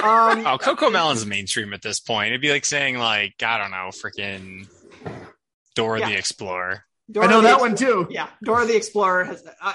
[0.03, 2.27] Um, Oh, Coco Melon's mainstream at this point.
[2.29, 4.67] It'd be like saying like I don't know, freaking
[5.75, 6.09] Dora Yeah.
[6.09, 6.83] the Explorer.
[7.09, 8.07] Dora I know that Ex- one too.
[8.09, 9.43] Yeah, Dora the Explorer has.
[9.61, 9.73] Uh,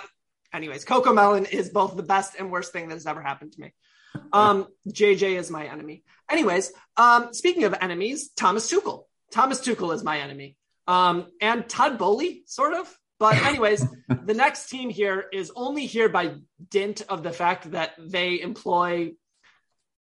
[0.52, 3.60] anyways, Coco Melon is both the best and worst thing that has ever happened to
[3.60, 3.74] me.
[4.32, 6.02] Um, JJ is my enemy.
[6.30, 9.04] Anyways, um, speaking of enemies, Thomas Tuchel.
[9.32, 10.56] Thomas Tuchel is my enemy.
[10.88, 12.92] Um, and Todd Boehly, sort of.
[13.18, 13.84] But anyways,
[14.24, 16.34] the next team here is only here by
[16.70, 19.12] dint of the fact that they employ.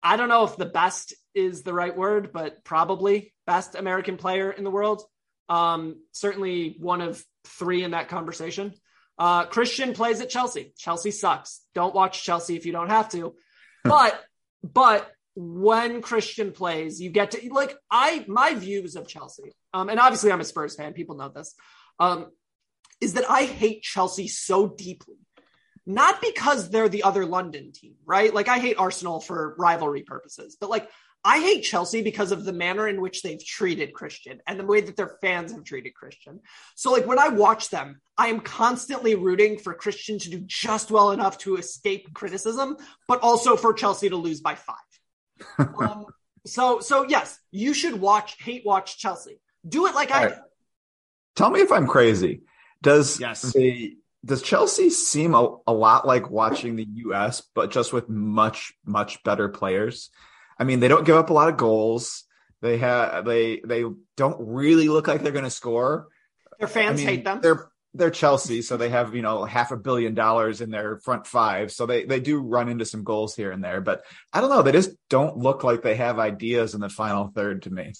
[0.02, 4.50] I don't know if the best is the right word, but probably best American player
[4.50, 5.02] in the world.
[5.48, 8.74] Um, certainly one of three in that conversation.
[9.18, 10.72] Uh, Christian plays at Chelsea.
[10.78, 11.60] Chelsea sucks.
[11.74, 13.34] Don't watch Chelsea if you don't have to.
[13.82, 14.20] But
[14.62, 19.52] but when Christian plays, you get to like I my views of Chelsea.
[19.72, 20.92] Um, and obviously I'm a Spurs fan.
[20.92, 21.54] People know this.
[21.98, 22.26] Um,
[23.00, 25.16] is that I hate Chelsea so deeply.
[25.86, 28.32] Not because they're the other London team, right?
[28.32, 30.88] Like I hate Arsenal for rivalry purposes, but like
[31.24, 34.80] I hate Chelsea because of the manner in which they've treated Christian and the way
[34.80, 36.40] that their fans have treated Christian.
[36.76, 40.90] So, like, when I watch them, I am constantly rooting for Christian to do just
[40.90, 45.68] well enough to escape criticism, but also for Chelsea to lose by five.
[45.80, 46.06] um,
[46.46, 49.40] so, so yes, you should watch, hate watch Chelsea.
[49.68, 50.36] Do it like I All do.
[51.36, 52.42] Tell me if I'm crazy.
[52.82, 53.42] Does Yes.
[53.52, 58.72] the does Chelsea seem a, a lot like watching the US, but just with much
[58.84, 60.10] much better players?
[60.58, 62.24] I mean, they don't give up a lot of goals.
[62.60, 63.84] They have they they
[64.16, 66.08] don't really look like they're going to score.
[66.58, 67.40] Their fans I mean, hate them.
[67.40, 71.26] They're they're Chelsea, so they have you know half a billion dollars in their front
[71.26, 73.80] five, so they they do run into some goals here and there.
[73.80, 77.28] But I don't know, they just don't look like they have ideas in the final
[77.34, 77.94] third to me.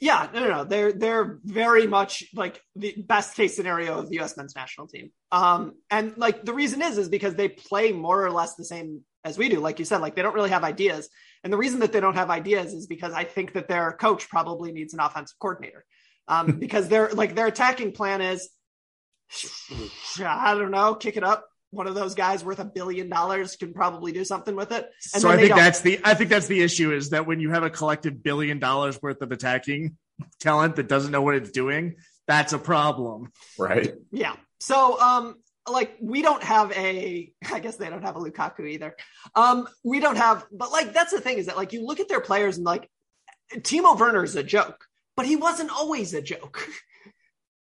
[0.00, 0.64] Yeah, no, no, no.
[0.64, 4.36] They're they're very much like the best case scenario of the U.S.
[4.36, 5.10] men's national team.
[5.32, 9.02] Um, and like the reason is is because they play more or less the same
[9.24, 9.60] as we do.
[9.60, 11.08] Like you said, like they don't really have ideas.
[11.42, 14.28] And the reason that they don't have ideas is because I think that their coach
[14.28, 15.84] probably needs an offensive coordinator.
[16.28, 18.48] Um, because their like their attacking plan is,
[20.20, 21.46] I don't know, kick it up.
[21.70, 24.88] One of those guys worth a billion dollars can probably do something with it.
[25.14, 25.64] And so then I they think don't.
[25.64, 28.58] that's the I think that's the issue is that when you have a collective billion
[28.58, 29.96] dollars worth of attacking
[30.40, 33.32] talent that doesn't know what it's doing, that's a problem.
[33.58, 33.94] Right.
[34.10, 34.36] Yeah.
[34.60, 35.36] So, um,
[35.68, 38.96] like we don't have a, I guess they don't have a Lukaku either.
[39.34, 42.08] Um, we don't have, but like that's the thing is that like you look at
[42.08, 42.88] their players and like
[43.54, 44.84] Timo Werner is a joke,
[45.16, 46.66] but he wasn't always a joke.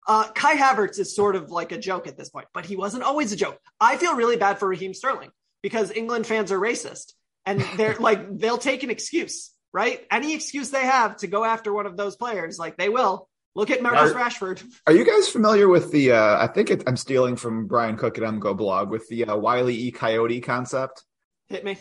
[0.08, 3.04] Uh, Kai Havertz is sort of like a joke at this point, but he wasn't
[3.04, 3.60] always a joke.
[3.80, 5.32] I feel really bad for Raheem Sterling
[5.64, 7.14] because England fans are racist
[7.46, 10.06] and they're like, they'll take an excuse, right?
[10.12, 13.28] Any excuse they have to go after one of those players, like they will.
[13.56, 14.62] Look at Marcus Are- Rashford.
[14.86, 16.12] Are you guys familiar with the?
[16.12, 19.70] Uh, I think it, I'm stealing from Brian Cook at MGoBlog with the uh, Wile
[19.70, 19.92] E.
[19.92, 21.04] Coyote concept.
[21.48, 21.78] Hit me.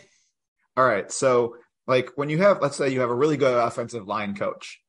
[0.77, 4.07] All right, so like when you have, let's say you have a really good offensive
[4.07, 4.81] line coach,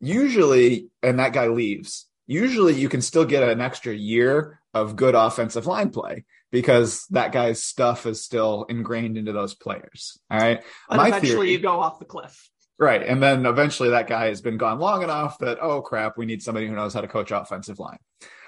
[0.00, 2.06] usually, and that guy leaves.
[2.26, 7.32] Usually, you can still get an extra year of good offensive line play because that
[7.32, 10.18] guy's stuff is still ingrained into those players.
[10.30, 12.50] All right, But My eventually theory- you go off the cliff.
[12.78, 13.02] Right.
[13.02, 16.42] And then eventually that guy has been gone long enough that, oh crap, we need
[16.42, 17.98] somebody who knows how to coach offensive line.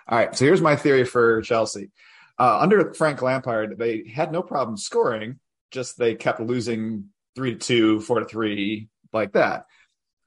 [0.09, 0.35] All right.
[0.35, 1.91] So here's my theory for Chelsea.
[2.39, 5.39] Uh, under Frank Lampard, they had no problem scoring,
[5.71, 9.67] just they kept losing three to two, four to three, like that.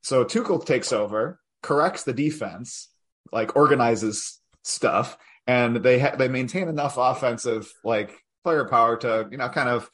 [0.02, 2.88] So Tuchel takes over, corrects the defense,
[3.32, 8.12] like organizes stuff, and they ha- they maintain enough offensive like
[8.44, 9.90] firepower to you know kind of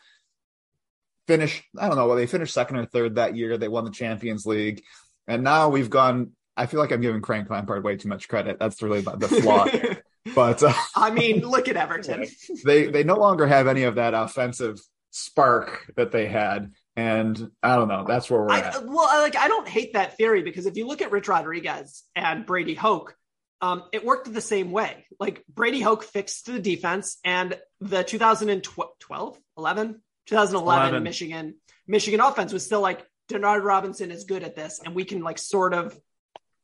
[1.28, 1.64] finish.
[1.78, 2.08] I don't know.
[2.08, 3.58] Well, they finished second or third that year.
[3.58, 4.84] They won the Champions League,
[5.28, 6.32] and now we've gone.
[6.58, 8.58] I feel like I'm giving Frank Lampard way too much credit.
[8.60, 9.68] That's really the the flaw.
[10.36, 12.26] but uh, I mean, look at Everton.
[12.66, 14.80] they they no longer have any of that offensive
[15.12, 18.06] spark that they had, and I don't know.
[18.08, 18.86] That's where we're I, at.
[18.86, 22.04] well, I, like I don't hate that theory because if you look at Rich Rodriguez
[22.16, 23.16] and Brady Hoke,
[23.62, 25.06] um, it worked the same way.
[25.20, 31.04] Like Brady Hoke fixed the defense, and the 2012, 11, 2011 11.
[31.04, 31.56] Michigan
[31.88, 35.38] Michigan offense was still like Denard Robinson is good at this, and we can like
[35.38, 35.98] sort of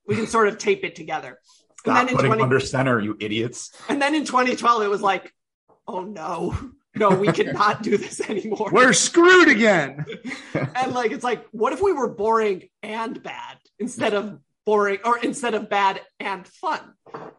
[0.07, 1.39] we can sort of tape it together.
[1.79, 3.71] Stop and then putting in 20, under center, you idiots.
[3.89, 5.33] and then in 2012 it was like,
[5.87, 6.55] oh no,
[6.95, 8.69] no, we cannot do this anymore.
[8.71, 10.05] We're screwed again.
[10.53, 15.17] and like it's like, what if we were boring and bad instead of boring or
[15.17, 16.81] instead of bad and fun?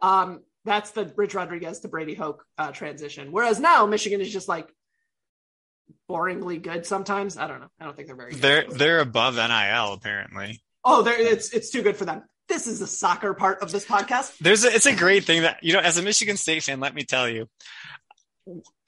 [0.00, 3.32] Um, that's the Rich Rodriguez to Brady Hoke uh, transition.
[3.32, 4.72] Whereas now Michigan is just like
[6.08, 7.36] boringly good sometimes.
[7.36, 7.70] I don't know.
[7.80, 8.40] I don't think they're very good.
[8.40, 10.62] They're they're above NIL apparently.
[10.84, 12.22] Oh, they're, it's it's too good for them.
[12.48, 14.36] This is the soccer part of this podcast.
[14.38, 16.94] There's a, it's a great thing that you know as a Michigan State fan, let
[16.94, 17.48] me tell you.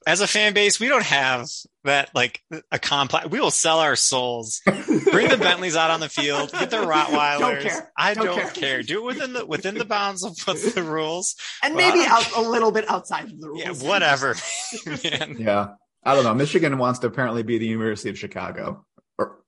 [0.07, 1.49] As a fan base, we don't have
[1.85, 3.29] that like a complex.
[3.29, 7.39] We will sell our souls, bring the Bentleys out on the field, get the Rottweilers.
[7.39, 7.93] Don't care.
[7.97, 8.51] I Don't don't, care.
[8.51, 8.83] care.
[8.83, 11.37] Do it within the within the bounds of what's the rules.
[11.63, 13.63] And Well, maybe out a little bit outside of the rules.
[13.63, 14.35] Yeah, whatever,
[14.87, 15.37] man.
[15.39, 15.69] Yeah.
[16.05, 16.35] I don't know.
[16.35, 18.85] Michigan wants to apparently be the University of Chicago.
[19.17, 19.39] Or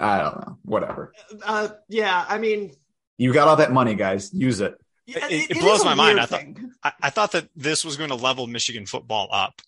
[0.00, 0.58] I don't know.
[0.64, 1.12] Whatever.
[1.40, 2.72] Uh, yeah, I mean,
[3.16, 4.34] You got all that money, guys.
[4.34, 4.74] Use it.
[5.06, 6.18] yeah, It, it is blows my mind.
[6.18, 6.42] I thought.
[6.82, 9.62] I, I thought that this was going to level Michigan football up.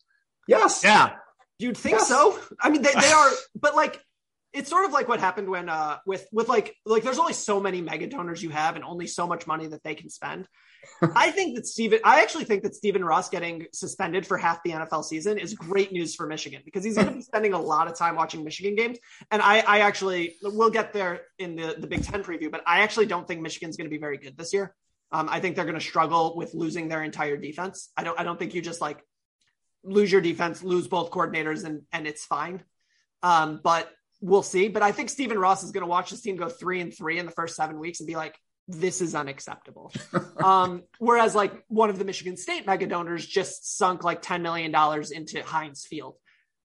[0.50, 0.82] Yes.
[0.84, 1.14] Yeah.
[1.58, 2.08] You'd think Yes.
[2.08, 2.38] so.
[2.60, 4.00] I mean, they, they are, but like,
[4.52, 7.60] it's sort of like what happened when, uh, with with like like there's only so
[7.60, 10.48] many mega donors you have, and only so much money that they can spend.
[11.14, 14.70] I think that Steven, I actually think that Stephen Ross getting suspended for half the
[14.70, 17.86] NFL season is great news for Michigan because he's going to be spending a lot
[17.86, 18.98] of time watching Michigan games.
[19.30, 22.80] And I, I actually, we'll get there in the the Big Ten preview, but I
[22.80, 24.74] actually don't think Michigan's going to be very good this year.
[25.12, 27.90] Um, I think they're going to struggle with losing their entire defense.
[27.96, 28.98] I don't, I don't think you just like
[29.82, 32.62] lose your defense, lose both coordinators, and and it's fine.
[33.22, 33.90] Um, but
[34.20, 34.68] we'll see.
[34.68, 37.18] But I think Stephen Ross is going to watch this team go three and three
[37.18, 38.36] in the first seven weeks and be like,
[38.68, 39.92] "This is unacceptable."
[40.44, 44.70] um, whereas like one of the Michigan State mega donors just sunk like ten million
[44.70, 46.16] dollars into Heinz Field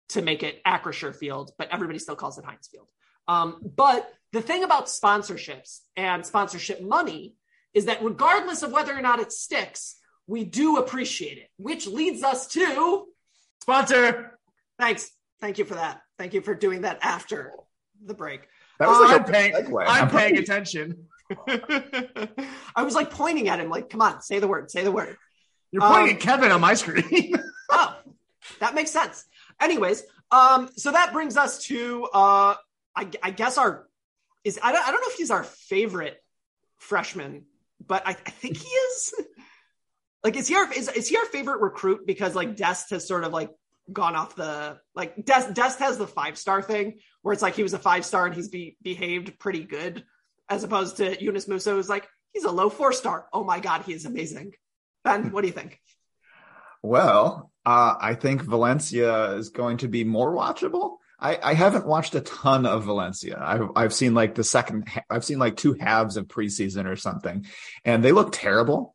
[0.09, 2.87] to make it Acrisure Field, but everybody still calls it Heinz Field.
[3.27, 7.35] Um, but the thing about sponsorships and sponsorship money
[7.73, 12.23] is that regardless of whether or not it sticks, we do appreciate it, which leads
[12.23, 13.05] us to
[13.61, 14.37] Sponsor.
[14.79, 15.11] thanks.
[15.41, 16.01] Thank you for that.
[16.17, 17.53] Thank you for doing that after
[18.03, 18.47] the break.
[18.79, 19.83] That was Uh, like I'm a paying, segue.
[19.87, 21.07] I'm probably- paying attention.
[22.75, 25.17] I was like pointing at him, like, come on, say the word, say the word.
[25.71, 27.33] You're pointing Um, at Kevin on my screen.
[27.67, 27.95] Oh,
[28.59, 29.25] that makes sense.
[29.59, 32.53] Anyways, um, so that brings us to uh
[32.95, 33.87] I, I guess our
[34.43, 36.23] is I don't I don't know if he's our favorite
[36.77, 37.45] freshman,
[37.85, 39.13] but I, I think he is.
[40.25, 43.25] like, is he our is, is he our favorite recruit because like Dest has sort
[43.25, 43.51] of like
[43.93, 47.61] gone off the like Dest Dest has the five star thing where it's like he
[47.61, 50.03] was a five star and he's be, behaved pretty good,
[50.49, 53.27] as opposed to Yunus Musah who's like he's a low four star.
[53.31, 54.53] Oh my god, he is amazing.
[55.03, 55.79] Ben, what do you think?
[56.81, 60.97] Well, uh, I think Valencia is going to be more watchable.
[61.19, 63.41] I, I haven't watched a ton of Valencia.
[63.41, 64.87] I've I've seen like the second.
[65.09, 67.45] I've seen like two halves of preseason or something,
[67.83, 68.94] and they look terrible.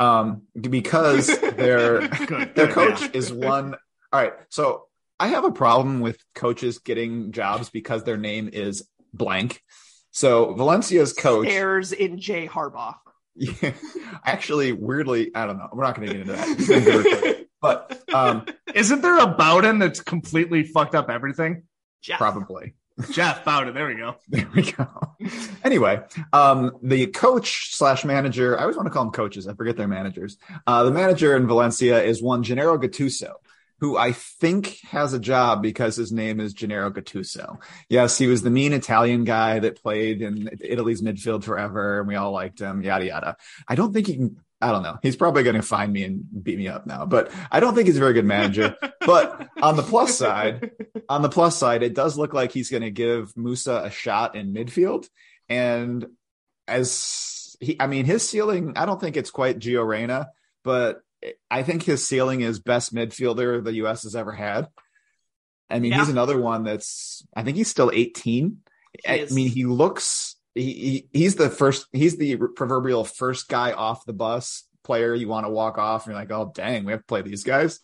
[0.00, 3.08] Um, because their their coach yeah.
[3.14, 3.74] is one.
[4.12, 4.84] All right, so
[5.20, 9.62] I have a problem with coaches getting jobs because their name is blank.
[10.10, 11.48] So Valencia's coach.
[11.48, 12.94] Stairs in Jay Harbaugh.
[13.34, 13.72] Yeah,
[14.24, 15.68] actually, weirdly, I don't know.
[15.72, 17.46] We're not going to get into that.
[17.60, 21.64] but um, Isn't there a Bowden that's completely fucked up everything?
[22.00, 22.18] Jeff.
[22.18, 22.74] probably.
[23.12, 23.74] Jeff Bowden.
[23.74, 24.16] There we go.
[24.28, 24.86] There we go.
[25.64, 26.00] Anyway,
[26.32, 29.48] um, the coach slash manager, I always want to call them coaches.
[29.48, 30.36] I forget their managers.
[30.66, 33.32] Uh, the manager in Valencia is one Gennaro Gattuso,
[33.80, 37.58] who I think has a job because his name is Gennaro Gattuso.
[37.88, 42.16] Yes, he was the mean Italian guy that played in Italy's midfield forever, and we
[42.16, 43.36] all liked him, yada, yada.
[43.66, 44.36] I don't think he can.
[44.60, 44.98] I don't know.
[45.02, 47.86] He's probably going to find me and beat me up now, but I don't think
[47.86, 48.76] he's a very good manager.
[49.00, 50.72] but on the plus side,
[51.08, 54.34] on the plus side, it does look like he's going to give Musah a shot
[54.34, 55.08] in midfield.
[55.48, 56.06] And
[56.66, 60.28] as he, I mean, his ceiling, I don't think it's quite Gio Reyna,
[60.64, 61.02] but
[61.50, 64.02] I think his ceiling is best midfielder the U.S.
[64.02, 64.66] has ever had.
[65.70, 65.98] I mean, Yeah.
[65.98, 68.58] he's another one that's, I think he's still 18.
[69.04, 73.72] He I mean, he looks, he, he he's the first, he's the proverbial first guy
[73.72, 76.92] off the bus player you want to walk off and you're like, oh, dang, we
[76.92, 77.80] have to play these guys.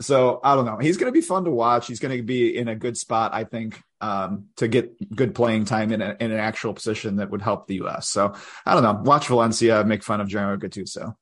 [0.00, 0.78] So I don't know.
[0.78, 1.86] He's going to be fun to watch.
[1.86, 5.64] He's going to be in a good spot, I think, um, to get good playing
[5.64, 8.08] time in, a, in an actual position that would help the U.S.
[8.08, 9.00] So I don't know.
[9.02, 11.16] Watch Valencia, make fun of Gennaro Gattuso.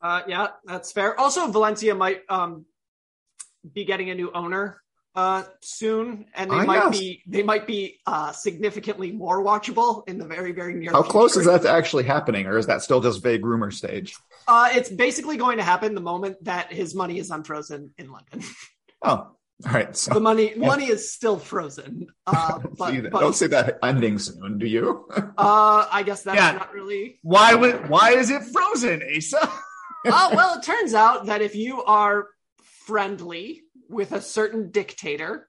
[0.00, 1.18] Uh, yeah, that's fair.
[1.18, 2.66] Also, Valencia might um,
[3.72, 4.82] be getting a new owner
[5.14, 6.98] uh, soon, and they Ah, might yes.
[6.98, 10.90] be they might be uh, significantly more watchable in the very very near.
[10.92, 14.16] How close is that to actually happening, or is that still just vague rumor stage?
[14.48, 18.42] Uh, it's basically going to happen the moment that his money is unfrozen in London.
[19.02, 19.10] Oh,
[19.66, 19.96] All right.
[19.96, 22.06] So The money money is still frozen.
[22.26, 25.06] Uh, but, that- but don't say that ending soon, do you?
[25.16, 26.52] uh, I guess that's Yeah.
[26.52, 27.18] not really.
[27.22, 29.50] Why would why is it frozen, Asa?
[30.04, 32.26] Oh well, it turns out that if you are
[32.86, 35.48] friendly with a certain dictator,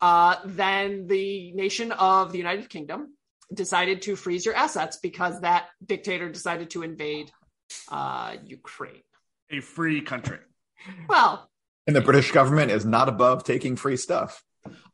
[0.00, 3.14] uh, then the nation of the United Kingdom
[3.52, 7.30] decided to freeze your assets because that dictator decided to invade
[7.90, 9.02] uh, Ukraine.
[9.50, 10.38] A free country.
[11.08, 11.48] Well,
[11.86, 14.42] And the British government is not above taking free stuff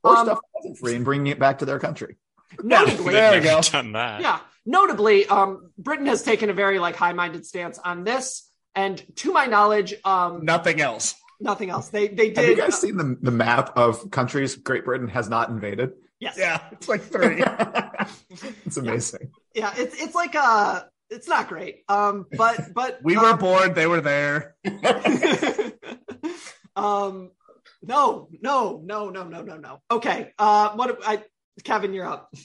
[0.03, 2.17] or Um, stuff that isn't free and bringing it back to their country.
[2.63, 3.61] notably, There we go.
[3.63, 4.21] done that.
[4.21, 9.33] yeah, notably, um, Britain has taken a very like high-minded stance on this, and to
[9.33, 11.15] my knowledge, um, Nothing else.
[11.43, 11.89] Nothing else.
[11.89, 12.37] They they did.
[12.39, 12.63] Have you did.
[12.63, 15.93] guys seen the, the map of countries Great Britain has not invaded?
[16.21, 17.43] yes, Yeah, it's like three.
[18.65, 19.31] it's amazing.
[19.55, 19.73] yeah.
[19.77, 21.83] It's it's like uh, it's not great.
[21.89, 24.55] Um, but but we were um, bored, they were there.
[26.77, 27.31] um
[27.83, 31.23] no no no no no no no okay uh what i
[31.65, 32.33] kevin you're up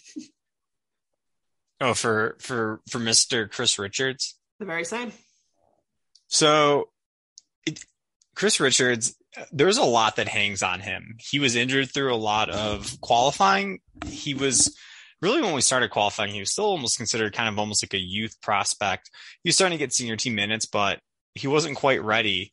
[1.79, 3.47] Oh, for for for Mr.
[3.51, 4.35] Chris Richards.
[4.57, 5.11] the very same
[6.27, 6.87] So, it,
[8.37, 9.15] Chris Richards,
[9.51, 11.15] there's a lot that hangs on him.
[11.17, 13.79] He was injured through a lot of qualifying.
[14.05, 14.77] He was
[15.23, 17.99] really when we started qualifying, he was still almost considered kind of almost like a
[17.99, 19.09] youth prospect.
[19.41, 20.99] He was starting to get senior team minutes, but
[21.33, 22.51] he wasn't quite ready.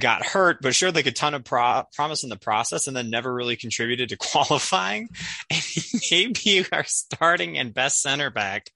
[0.00, 3.08] Got hurt, but showed like a ton of pro- promise in the process, and then
[3.08, 5.10] never really contributed to qualifying.
[5.48, 8.66] And he may be our starting and best center back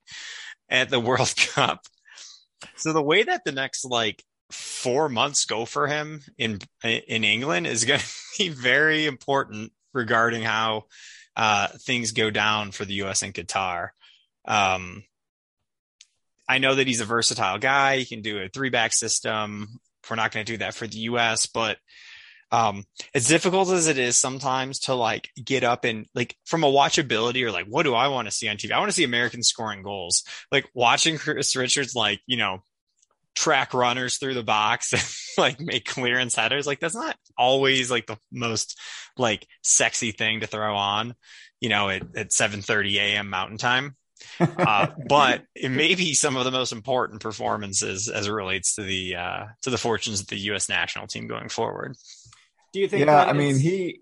[0.69, 1.81] at the World Cup.
[2.77, 7.67] So the way that the next like four months go for him in in England
[7.67, 10.85] is going to be very important regarding how
[11.35, 13.21] uh, things go down for the U.S.
[13.21, 13.89] and Qatar.
[14.45, 15.03] Um,
[16.47, 17.97] I know that he's a versatile guy.
[17.97, 19.79] He can do a three back system.
[20.09, 21.77] We're not going to do that for the U.S., but
[22.51, 22.83] um,
[23.13, 27.43] as difficult as it is sometimes to like get up and like from a watchability
[27.43, 28.71] or like what do I want to see on TV?
[28.71, 30.23] I want to see Americans scoring goals.
[30.51, 32.63] Like watching Chris Richards, like you know,
[33.39, 35.03] track runners through the box and
[35.37, 36.67] like make clearance headers.
[36.67, 38.77] Like that's not always like the most
[39.17, 41.15] like sexy thing to throw on,
[41.61, 43.29] you know, at, at 7:30 a.m.
[43.29, 43.95] Mountain Time.
[44.41, 48.81] uh, but it may be some of the most important performances as it relates to
[48.81, 50.67] the uh, to the fortunes of the U.S.
[50.67, 51.95] national team going forward.
[52.73, 54.01] do you think Yeah, that I mean he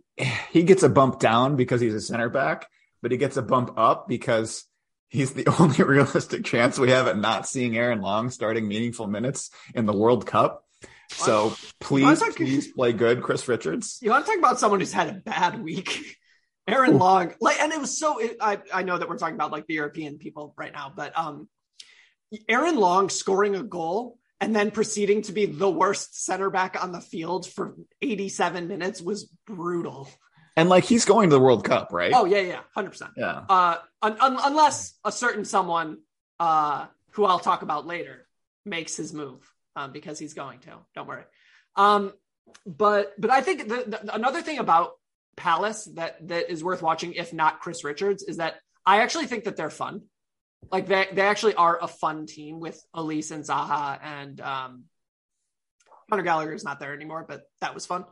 [0.50, 2.66] he gets a bump down because he's a center back,
[3.04, 4.66] but he gets a bump up because
[5.10, 9.52] he's the only realistic chance we have at not seeing Aaron Long starting meaningful minutes
[9.74, 10.64] in the World Cup.
[11.10, 14.00] So please, talk- please play good, Chris Richards.
[14.02, 16.04] you want to talk about someone who's had a bad week
[16.68, 19.54] aaron long like and it was so it, i i know that we're talking about
[19.54, 21.48] like the european people right now but um
[22.50, 26.92] aaron long scoring a goal and then proceeding to be the worst center back on
[26.92, 30.10] the field for 87 minutes was brutal
[30.58, 32.12] And like he's going to the World Cup, right?
[32.14, 33.44] oh yeah yeah 100% yeah.
[33.48, 36.00] uh, un- un- unless a certain someone
[36.40, 38.28] uh, who I'll talk about later
[38.66, 40.72] makes his move um, because he's going to.
[40.96, 41.24] Don't worry.
[41.76, 42.14] Um,
[42.66, 44.92] but but I think the, the, another thing about
[45.36, 48.56] Palace that that is worth watching, if not Chris Richards, is that
[48.86, 50.02] I actually think that they're fun.
[50.72, 54.84] Like they they actually are a fun team with Elise and Zaha and um,
[56.10, 58.06] Hunter Gallagher is not there anymore, but that was fun.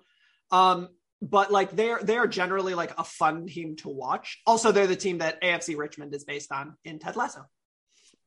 [0.52, 0.90] Um,
[1.26, 4.42] but like they're they're generally like a fun team to watch.
[4.46, 7.46] Also, they're the team that AFC Richmond is based on in Ted Lasso.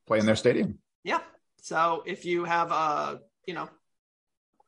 [0.05, 0.79] Play in their stadium.
[1.03, 1.19] Yeah.
[1.61, 3.69] So if you have a you know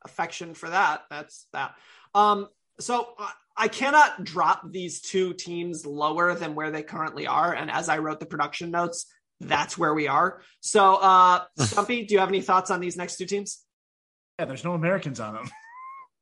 [0.06, 1.76] affection for that, that's that.
[2.16, 2.48] Um,
[2.80, 7.54] so I- I cannot drop these two teams lower than where they currently are.
[7.54, 9.06] And as I wrote the production notes,
[9.42, 10.42] that's where we are.
[10.62, 13.62] So uh Stumpy, do you have any thoughts on these next two teams?
[14.40, 15.50] Yeah, there's no Americans on them.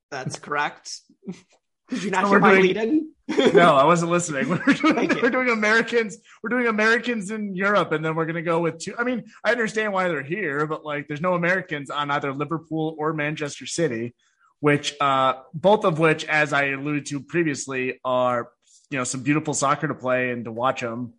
[0.10, 1.02] That's correct.
[1.90, 3.10] Did you not So hear my lead in?
[3.54, 4.50] No, I wasn't listening.
[4.68, 6.18] We're doing, we're doing Americans.
[6.42, 8.96] We're doing Americans in Europe, and then we're going to go with two.
[8.98, 12.96] I mean, I understand why they're here, but like, there's no Americans on either Liverpool
[12.98, 14.16] or Manchester City,
[14.62, 18.50] which uh, both of which, as I alluded to previously, are
[18.90, 21.14] you know some beautiful soccer to play and to watch them.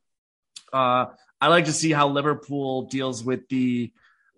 [0.73, 1.07] Uh,
[1.41, 3.93] I like to see how Liverpool deals with the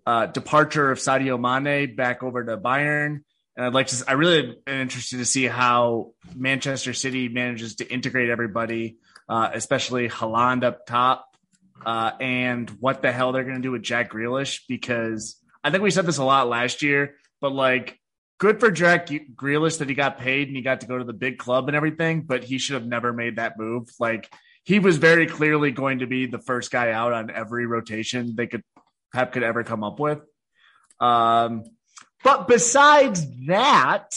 [0.05, 3.23] uh, departure of Sadio Mane back over to Bayern.
[3.55, 7.91] And I'd like to, I really am interested to see how Manchester City manages to
[7.91, 8.97] integrate everybody,
[9.29, 11.27] uh, especially Haaland up top,
[11.85, 14.61] uh, and what the hell they're going to do with Jack Grealish.
[14.67, 17.99] Because I think we said this a lot last year, but like,
[18.39, 21.13] good for Jack Grealish that he got paid and he got to go to the
[21.13, 23.89] big club and everything, but he should have never made that move.
[23.99, 24.33] Like,
[24.63, 28.47] he was very clearly going to be the first guy out on every rotation they
[28.47, 28.63] could
[29.13, 30.19] Pep could ever come up with.
[30.99, 31.65] Um,
[32.23, 34.09] but besides that,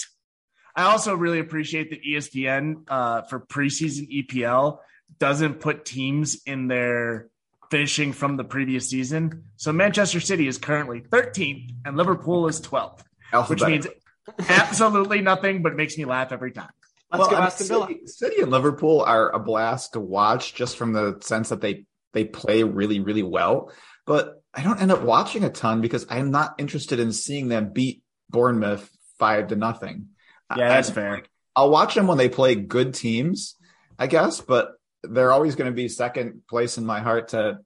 [0.74, 4.78] I also really appreciate that ESPN uh, for preseason EPL
[5.18, 7.28] doesn't put teams in their
[7.70, 9.44] finishing from the previous season.
[9.56, 13.00] So Manchester City is currently 13th and Liverpool is 12th,
[13.48, 13.86] which means
[14.48, 16.70] absolutely nothing, but makes me laugh every time.
[17.10, 17.86] Let's Well, go I mean, Aston Villa.
[17.86, 21.86] City, City and Liverpool are a blast to watch just from the sense that they
[22.12, 23.70] they play really really well.
[24.06, 27.72] But I don't end up watching a ton because I'm not interested in seeing them
[27.72, 30.08] beat Bournemouth five to nothing.
[30.56, 31.22] Yeah, that's I- fair.
[31.54, 33.56] I'll watch them when they play good teams,
[33.98, 37.60] I guess, but they're always going to be second place in my heart to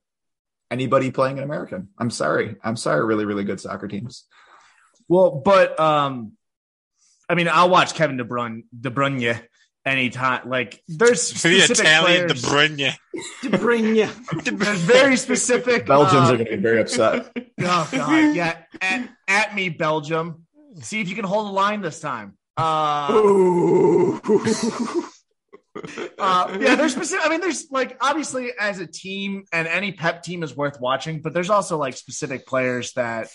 [0.71, 1.89] anybody playing an American.
[1.99, 2.55] I'm sorry.
[2.63, 4.27] I'm sorry, really, really good soccer teams.
[5.09, 6.33] Well, but um,
[7.29, 9.41] I mean, I'll watch Kevin De Bruyne, De Bruyne
[9.85, 10.49] anytime.
[10.49, 12.95] Like, there's For the specific Italian De players- Bruyne.
[13.43, 14.09] To bring you.
[14.45, 15.87] There's very specific.
[15.87, 17.31] Belgians uh, are going to be very upset.
[17.63, 18.57] Oh god, yeah.
[18.81, 20.47] At, at me, Belgium.
[20.81, 22.39] See if you can hold the line this time.
[22.57, 24.19] Uh,
[26.19, 27.27] uh, yeah, there's specific.
[27.27, 31.21] I mean, there's like obviously as a team, and any Pep team is worth watching.
[31.21, 33.29] But there's also like specific players that,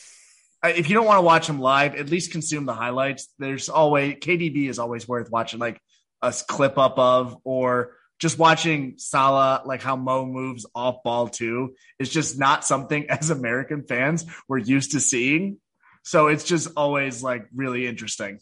[0.63, 3.27] uh, if you don't want to watch them live, at least consume the highlights.
[3.37, 5.79] There's always KDB is always worth watching, like
[6.25, 11.75] a clip up of, or just watching Salah, like how Mo moves off ball too,
[11.99, 15.59] is just not something as American fans we're used to seeing.
[16.03, 18.39] So it's just always like really interesting.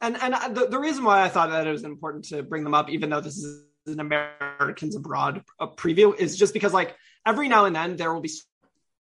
[0.00, 2.74] And and the, the reason why I thought that it was important to bring them
[2.74, 7.66] up, even though this is an Americans abroad preview, is just because like every now
[7.66, 8.32] and then there will be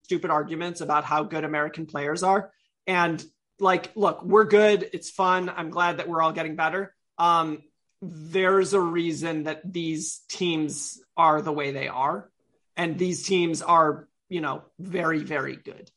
[0.03, 2.51] stupid arguments about how good American players are,
[2.85, 3.23] and
[3.59, 4.89] like, look, we're good.
[4.93, 5.49] It's fun.
[5.49, 6.93] I'm glad that we're all getting better.
[7.17, 7.63] Um,
[8.01, 12.29] there's a reason that these teams are the way they are,
[12.75, 15.89] and these teams are, you know, very very good.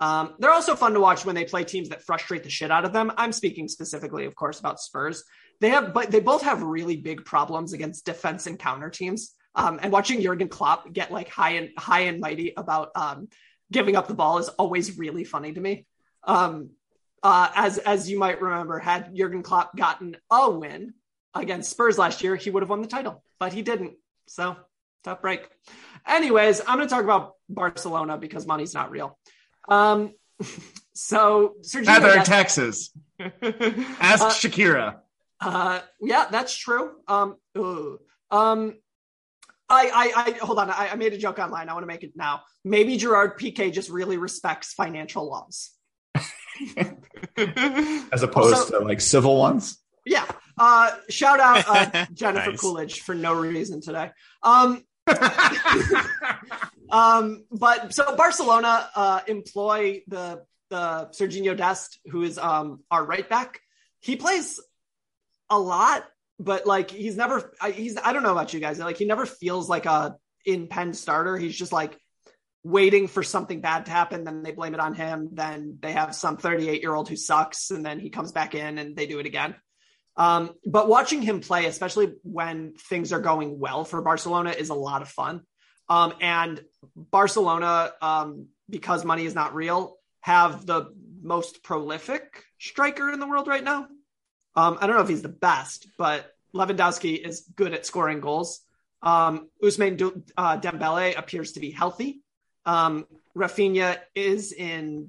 [0.00, 2.84] Um, they're also fun to watch when they play teams that frustrate the shit out
[2.84, 3.12] of them.
[3.16, 5.24] I'm speaking specifically, of course, about Spurs.
[5.60, 9.34] They have, but they both have really big problems against defense and counter teams.
[9.54, 13.28] Um, and watching Jurgen Klopp get like high and high and mighty about um,
[13.72, 15.84] giving up the ball is always really funny to me.
[16.22, 16.70] Um,
[17.22, 20.94] uh, as as you might remember, had Jurgen Klopp gotten a win
[21.34, 23.94] against Spurs last year, he would have won the title, but he didn't.
[24.26, 24.56] So
[25.04, 25.48] tough break.
[26.06, 29.18] Anyways, I'm going to talk about Barcelona because money's not real.
[29.68, 30.14] Um,
[30.94, 32.90] so Sergio Neither in Dest- Texas.
[33.20, 34.96] Ask Uh, Shakira.
[35.40, 36.92] uh, yeah, that's true.
[37.08, 37.98] Um, ugh.
[38.30, 38.74] um,
[39.70, 40.70] I, I, I, hold on.
[40.70, 41.68] I, I made a joke online.
[41.68, 42.42] I want to make it now.
[42.64, 45.70] Maybe Gerard Piqué just really respects financial laws.
[48.12, 49.78] As opposed Also- to like civil ones.
[50.04, 50.24] Yeah.
[50.56, 52.60] Uh, shout out uh, Jennifer Nice.
[52.60, 54.10] Coolidge for no reason today.
[54.42, 54.84] Um,
[56.90, 63.28] um, but so Barcelona uh, employ the the Serginho Dest, who is um, our right
[63.28, 63.60] back.
[64.00, 64.60] He plays
[65.50, 66.04] a lot,
[66.38, 67.52] but like he's never.
[67.60, 68.78] I, he's I don't know about you guys.
[68.78, 71.36] Like he never feels like a in pen starter.
[71.36, 71.98] He's just like
[72.64, 74.24] waiting for something bad to happen.
[74.24, 75.30] Then they blame it on him.
[75.32, 78.78] Then they have some 38 year old who sucks, and then he comes back in
[78.78, 79.54] and they do it again.
[80.16, 84.74] Um, but watching him play, especially when things are going well for Barcelona, is a
[84.74, 85.42] lot of fun.
[85.88, 86.60] Um, and
[86.96, 90.92] Barcelona, um, because money is not real, have the
[91.22, 93.86] most prolific striker in the world right now.
[94.56, 98.60] Um, I don't know if he's the best, but Lewandowski is good at scoring goals.
[99.02, 102.22] Um, Ousmane uh, Dembele appears to be healthy.
[102.68, 105.08] Um, Raphinha is in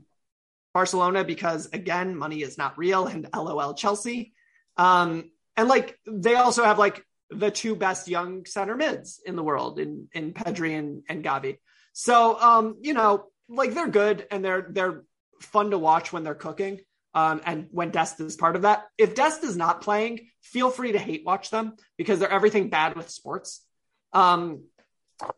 [0.73, 4.33] Barcelona because again, money is not real, and LOL Chelsea.
[4.77, 9.43] Um, and like they also have like the two best young center mids in the
[9.43, 11.57] world in in Pedri and, and Gavi.
[11.91, 15.03] So um, you know, like they're good and they're they're
[15.41, 16.79] fun to watch when they're cooking.
[17.13, 18.85] Um, and when Dest is part of that.
[18.97, 22.95] If Dest is not playing, feel free to hate watch them because they're everything bad
[22.95, 23.65] with sports.
[24.13, 24.65] Um,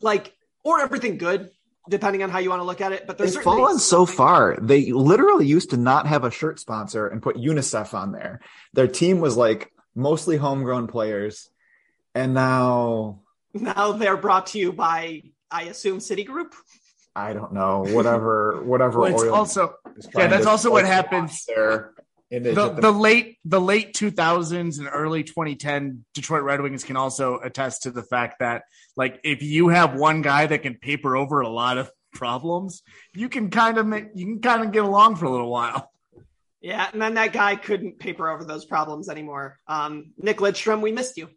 [0.01, 1.49] like or everything good,
[1.89, 3.07] depending on how you want to look at it.
[3.07, 4.57] But They've certainly fallen so far.
[4.61, 8.41] They literally used to not have a shirt sponsor and put UNICEF on there.
[8.73, 11.49] Their team was like mostly homegrown players,
[12.15, 13.21] and now
[13.53, 16.53] Now they're brought to you by, I assume, Citigroup.
[17.13, 18.99] I don't know whatever whatever.
[18.99, 21.43] Well, it's oil also is yeah, that's also what happens.
[21.45, 22.00] Their image
[22.31, 27.39] The, the- the late the late 2000s and early 2010 Detroit Red Wings can also
[27.39, 28.63] attest to the fact that
[28.95, 33.27] like if you have one guy that can paper over a lot of problems, you
[33.29, 35.91] can kind of make you can kind of get along for a little while.
[36.61, 39.57] Yeah, and then that guy couldn't paper over those problems anymore.
[39.67, 41.27] Um, Nick Lidstrom, we missed you.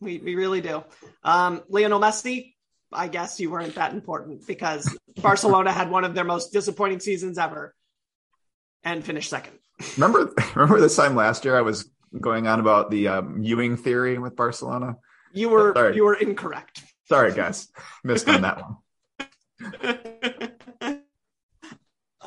[0.00, 0.84] We, we really do.
[1.24, 2.52] Um, Lionel Messi,
[2.92, 7.38] I guess you weren't that important because Barcelona had one of their most disappointing seasons
[7.38, 7.74] ever
[8.84, 9.58] and finished second.
[9.96, 14.18] Remember remember this time last year I was going on about the um, Ewing theory
[14.18, 14.96] with Barcelona?
[15.32, 15.96] You were Sorry.
[15.96, 16.82] you were incorrect.
[17.08, 17.68] Sorry, guys,
[18.02, 18.76] missed on that one.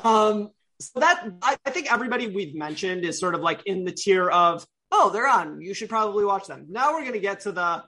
[0.04, 3.92] um, so that I, I think everybody we've mentioned is sort of like in the
[3.92, 6.66] tier of oh they're on you should probably watch them.
[6.70, 7.84] Now we're gonna get to the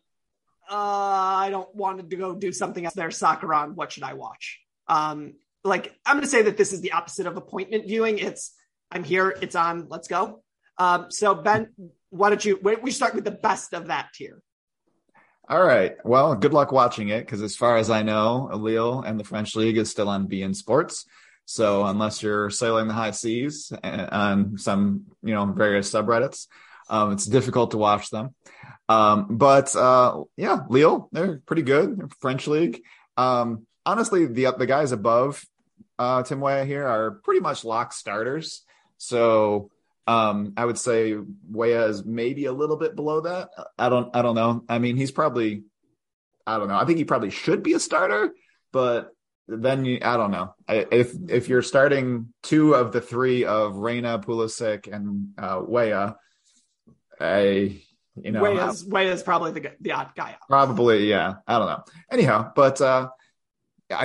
[0.71, 2.95] uh, I don't want to go do something else.
[2.95, 3.75] There's soccer on.
[3.75, 4.61] What should I watch?
[4.87, 5.35] Um,
[5.65, 8.19] like I'm gonna say that this is the opposite of appointment viewing.
[8.19, 8.53] It's
[8.93, 9.35] I'm here.
[9.41, 9.87] It's on.
[9.89, 10.43] Let's go.
[10.79, 11.71] Um, so Ben,
[12.11, 12.61] why don't you?
[12.83, 14.43] We start with the best of that tier.
[15.49, 15.97] All right.
[16.05, 19.57] Well, good luck watching it because, as far as I know, Lille and the French
[19.57, 21.07] league is still on beIN Sports.
[21.47, 26.47] So, unless you're sailing the high seas uh, on some, you know, various subreddits,
[26.89, 28.35] um, it's difficult to watch them.
[28.89, 32.13] Um, but uh, yeah, Lille, they're pretty good.
[32.21, 32.83] French league.
[33.17, 35.45] Um, honestly, the the guys above
[35.99, 38.63] uh, Tim Weah here are pretty much lock starters.
[39.03, 39.71] So
[40.07, 41.17] um, I would say
[41.51, 43.51] Weah is maybe a little bit below that.
[43.77, 44.65] I don't, I don't know.
[44.69, 45.65] I mean, he's probably,
[46.47, 46.77] I don't know.
[46.77, 48.33] I think he probably should be a starter,
[48.73, 49.11] but
[49.49, 50.55] then you, I don't know.
[50.69, 56.17] I, if if you're starting two of the three of Reyna, Pulisic, and uh, Weah,
[57.21, 57.81] I
[58.15, 60.49] you know Weah's, Weah's probably the the odd guy out.
[60.49, 61.35] Probably, yeah.
[61.47, 61.83] I don't know.
[62.11, 63.09] Anyhow, but uh,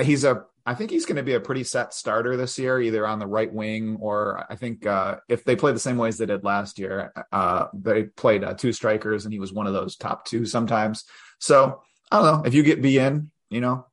[0.02, 3.06] he's a I think he's going to be a pretty set starter this year, either
[3.06, 6.18] on the right wing or I think uh, if they play the same way as
[6.18, 9.72] they did last year, uh, they played uh, two strikers and he was one of
[9.72, 11.04] those top two sometimes.
[11.38, 11.80] So
[12.12, 13.86] I don't know if you get beIN, you know,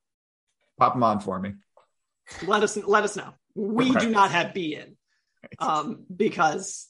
[0.78, 1.54] pop him on for me.
[2.46, 3.34] Let us let us know.
[3.56, 4.02] We Okay.
[4.02, 4.96] do not have beIN
[5.60, 6.90] um, because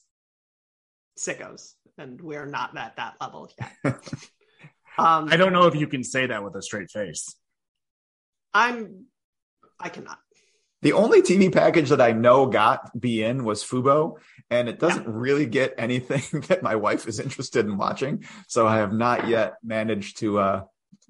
[1.16, 3.70] sickos, and we're not at that level yet.
[4.98, 7.36] um, I don't know if you can say that with a straight face.
[8.52, 9.04] I'm.
[9.80, 10.18] I cannot.
[10.82, 14.18] The only TV package that I know got beIN was Fubo,
[14.50, 18.24] and it doesn't really get anything that my wife is interested in watching.
[18.46, 20.62] So I have not yet managed to uh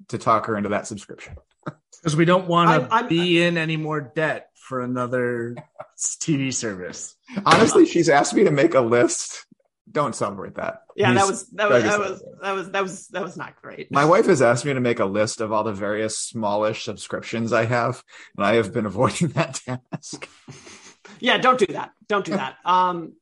[0.09, 1.35] to talk her into that subscription.
[1.99, 5.55] Because we don't want I'm- to I'm- be in any more debt for another
[5.97, 7.15] TV service.
[7.43, 9.46] Honestly, she's asked me to make a list.
[9.89, 10.81] Don't celebrate that.
[10.95, 13.37] Yeah, that was that was Greg that is was that was that was that was
[13.37, 13.91] not great.
[13.91, 17.53] My wife has asked me to make a list of all the various smallish subscriptions
[17.53, 18.03] I have,
[18.35, 20.27] and I have been avoiding that task.
[21.19, 21.91] Yeah, don't do that.
[22.07, 22.55] Don't do that.
[22.65, 23.13] Um,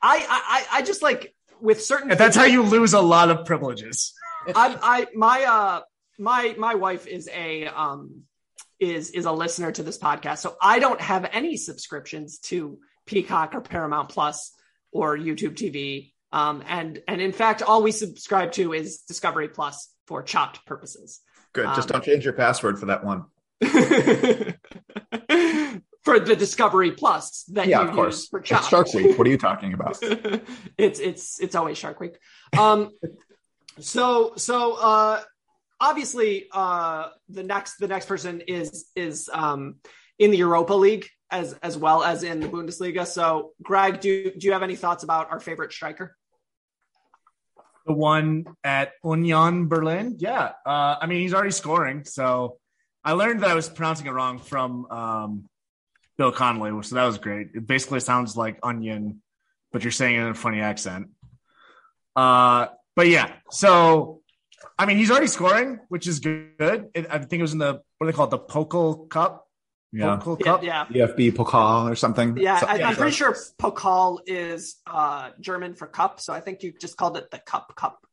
[0.00, 0.24] I
[0.70, 2.10] I I just like with certain.
[2.10, 4.14] And that's how you lose a lot of privileges.
[4.46, 5.80] I, I my uh
[6.18, 8.22] my my wife is a um
[8.80, 13.54] is is a listener to this podcast, so I don't have any subscriptions to Peacock
[13.54, 14.52] or Paramount Plus
[14.92, 16.12] or YouTube TV.
[16.32, 21.20] Um, and and in fact, all we subscribe to is Discovery Plus for chopped purposes.
[21.54, 21.66] Good.
[21.74, 23.24] Just Um, don't change your password for that one.
[26.04, 28.28] for the Discovery Plus that Yeah, you of use course.
[28.28, 28.68] for It's.
[28.68, 29.18] Shark Week.
[29.18, 29.98] What are you talking about?
[30.78, 32.16] it's it's it's always Shark Week.
[32.56, 32.90] Um,
[33.80, 35.20] so so uh,
[35.80, 39.76] obviously uh, the next the next person is is um,
[40.18, 43.06] in the Europa League as as well as in the Bundesliga.
[43.06, 46.16] So Greg, do do you have any thoughts about our favorite striker?
[47.86, 50.16] The one at Union Berlin.
[50.18, 50.52] Yeah.
[50.66, 52.04] Uh, I mean, he's already scoring.
[52.04, 52.58] So
[53.02, 55.48] I learned that I was pronouncing it wrong from um,
[56.18, 56.82] Bill Connelly.
[56.82, 57.48] So that was great.
[57.54, 59.22] It basically sounds like onion,
[59.72, 61.08] but you're saying it in a funny accent.
[62.14, 63.32] Uh, but yeah.
[63.50, 64.20] So,
[64.78, 66.90] I mean, he's already scoring, which is good.
[66.92, 68.30] It, I think it was in the, what do they call it?
[68.32, 69.47] The Pokal Cup?
[69.92, 70.20] Yeah.
[70.22, 70.90] Pokal Yeah, Cup?
[70.92, 71.06] yeah.
[71.06, 72.36] DFB Pokal or something.
[72.36, 76.62] Yeah, So- I, I'm pretty sure Pokal is uh, German for cup, so I think
[76.62, 78.06] you just called it the Cup Cup.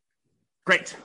[0.64, 0.96] Great.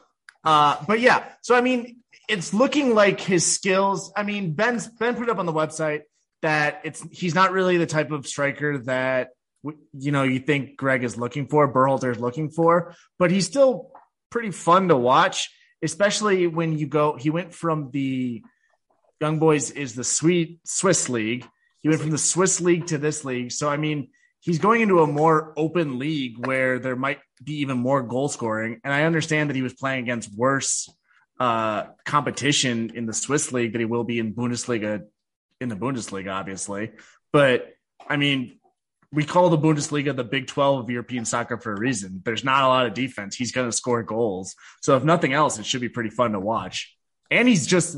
[0.44, 1.98] Uh, but yeah, so I mean,
[2.28, 4.12] it's looking like his skills.
[4.16, 6.02] I mean, Ben's Ben put it up on the website
[6.42, 9.30] that it's he's not really the type of striker that
[9.94, 13.92] you know you think Greg is looking for, Berhalter is looking for, but he's still
[14.32, 15.52] pretty fun to watch,
[15.84, 17.16] especially when you go.
[17.18, 18.42] He went from the
[19.22, 21.48] Young Boys is the sweet Swiss league.
[21.80, 23.52] He went from the Swiss league to this league.
[23.52, 24.10] So I mean,
[24.40, 28.82] he's going into a more open league where there might be even more goal scoring.
[28.84, 30.90] And I understand that he was playing against worse
[31.40, 35.04] uh, competition in the Swiss league than he will be in Bundesliga
[35.60, 36.92] in the Bundesliga, obviously.
[37.32, 37.70] But
[38.10, 38.58] I mean,
[39.12, 42.22] we call the Bundesliga the Big 12 of European soccer for a reason.
[42.26, 43.36] There's not a lot of defense.
[43.36, 44.56] He's going to score goals.
[44.82, 46.96] So if nothing else, it should be pretty fun to watch.
[47.30, 47.98] And he's just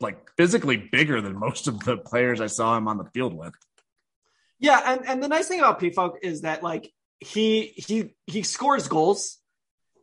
[0.00, 3.54] like physically bigger than most of the players I saw him on the field with.
[4.60, 8.88] Yeah, and, and the nice thing about Pefok is that like he he he scores
[8.88, 9.38] goals,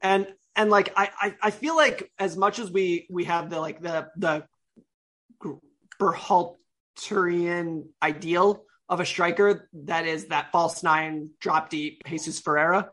[0.01, 3.59] and and like I, I I feel like as much as we we have the
[3.59, 4.45] like the the
[5.99, 12.89] Berhalterian ideal of a striker that is that false nine drop deep Jesus Ferreira.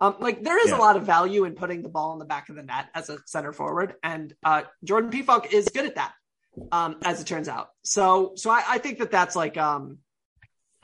[0.00, 0.76] Um, like there is Yeah.
[0.76, 3.08] a lot of value in putting the ball in the back of the net as
[3.08, 6.12] a center forward, and uh, Jordan Pefok is good at that,
[6.72, 7.68] um, as it turns out.
[7.82, 9.98] So, so I, I think that that's like um,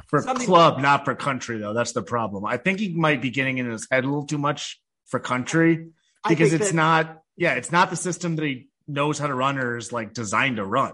[0.08, 1.72] For Something- club, not for country, though.
[1.72, 2.44] That's the problem.
[2.44, 5.88] I think he might be getting in his head a little too much for country
[6.28, 7.18] because it's that- not.
[7.36, 10.56] Yeah, it's not the system that he knows how to run or is like designed
[10.56, 10.92] to run.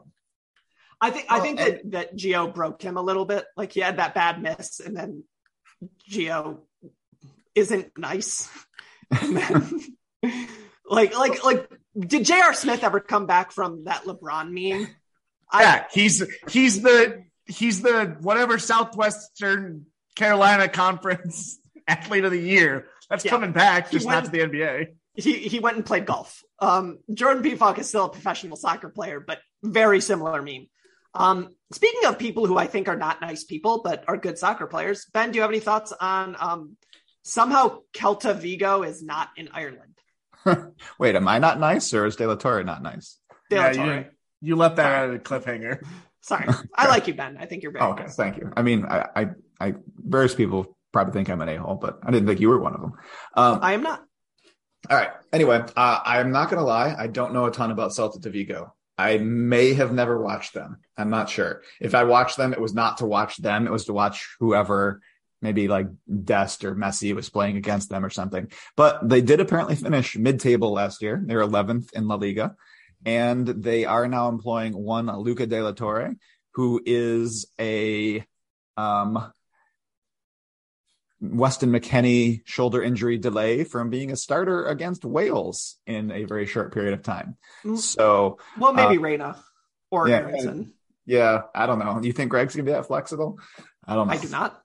[1.00, 3.44] I think I Well, think that that Gio broke him a little bit.
[3.56, 5.24] Like he had that bad miss, and then
[6.10, 6.60] Gio
[7.54, 8.48] isn't nice.
[9.10, 9.80] Then,
[10.88, 12.52] like like like, did J.R.
[12.54, 14.88] Smith ever come back from that LeBron meme?
[15.50, 19.86] I- yeah, he's he's the he's the whatever Southwestern
[20.16, 22.86] Carolina Conference athlete of the year.
[23.08, 23.30] That's Yeah.
[23.30, 24.88] coming back, just went- not to the NBA.
[25.14, 26.42] he he went and played golf.
[26.60, 30.66] Um, Jordan Pefok is still a professional soccer player, but very similar meme.
[31.14, 34.66] Um, speaking of people who I think are not nice people but are good soccer
[34.66, 36.76] players, Ben, do you have any thoughts on um,
[37.22, 39.94] somehow Celta Vigo is not in Ireland?
[40.98, 43.18] Wait, am I not nice or is De La Torre not nice?
[43.50, 43.96] De La Yeah, Torre.
[43.96, 44.04] you,
[44.40, 45.82] you left that out of the cliffhanger.
[46.20, 47.36] Sorry, I like you, Ben.
[47.38, 48.16] I think you're very Oh, okay, nice.
[48.16, 48.52] thank you.
[48.56, 49.26] I mean, I, I,
[49.60, 52.74] I, various people probably think I'm an a-hole, but I didn't think you were one
[52.74, 52.92] of them.
[53.34, 54.02] Um, I am not.
[54.90, 55.10] All right.
[55.32, 56.94] Anyway, uh, I'm not going to lie.
[56.96, 58.74] I don't know a ton about Celta de Vigo.
[58.96, 60.78] I may have never watched them.
[60.96, 61.62] I'm not sure.
[61.80, 63.66] If I watched them, it was not to watch them.
[63.66, 65.00] It was to watch whoever,
[65.40, 65.86] maybe like
[66.24, 68.50] Dest or Messi was playing against them or something.
[68.76, 71.22] But they did apparently finish mid-table last year.
[71.24, 72.56] They're 11th in La Liga,
[73.04, 76.14] and they are now employing one Luca De La Torre,
[76.54, 78.24] who is a
[78.76, 79.32] um,
[81.20, 86.72] Weston McKennie shoulder injury delay from being a starter against Wales in a very short
[86.72, 87.36] period of time.
[87.64, 87.78] Mm.
[87.78, 89.44] So, Well, maybe Uh, Reyna
[89.90, 90.54] or yeah.
[91.06, 92.00] Yeah, I don't know.
[92.02, 93.38] You think Greg's gonna be that flexible?
[93.86, 94.12] I don't know.
[94.12, 94.62] I do not.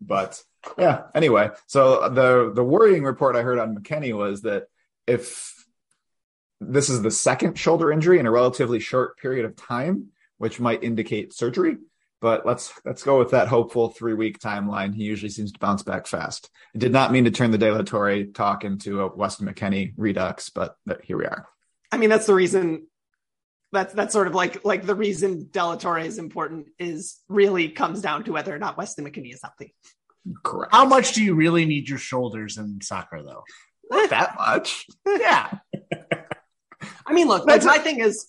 [0.00, 0.42] But
[0.78, 4.64] yeah, anyway, so the the worrying report I heard on McKennie was that
[5.06, 5.54] if
[6.60, 10.82] this is the second shoulder injury in a relatively short period of time, which might
[10.82, 11.76] indicate surgery.
[12.20, 14.94] But let's let's go with that hopeful three week timeline.
[14.94, 16.50] He usually seems to bounce back fast.
[16.74, 19.92] I did not mean to turn the De La Torre talk into a Weston McKennie
[19.96, 21.46] redux, but here we are.
[21.92, 22.88] I mean, that's the reason.
[23.72, 27.68] That's that's sort of like like the reason De La Torre is important is really
[27.68, 29.74] comes down to whether or not Weston McKennie is healthy.
[30.42, 30.74] Correct.
[30.74, 33.44] How much do you really need your shoulders in soccer, though?
[33.90, 34.86] Not that much.
[35.06, 35.58] Yeah,
[37.06, 38.28] I mean, look, like, That's- my thing is,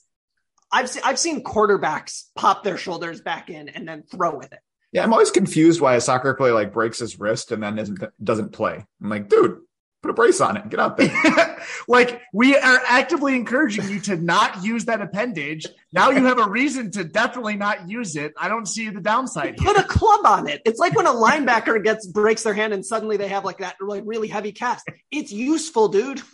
[0.71, 4.59] I've seen I've seen quarterbacks pop their shoulders back in and then throw with it.
[4.91, 8.03] Yeah, I'm always confused why a soccer player like breaks his wrist and then isn't
[8.23, 8.85] doesn't play.
[9.01, 9.59] I'm like, dude,
[10.01, 10.69] put a brace on it.
[10.69, 11.63] Get out there.
[11.87, 15.65] like we are actively encouraging you to not use that appendage.
[15.91, 18.33] Now you have a reason to definitely not use it.
[18.37, 19.73] I don't see the downside here.
[19.73, 20.61] Put a club on it.
[20.65, 23.75] It's like when a linebacker gets breaks their hand and suddenly they have like that
[23.81, 24.87] like really heavy cast.
[25.11, 26.21] It's useful, dude.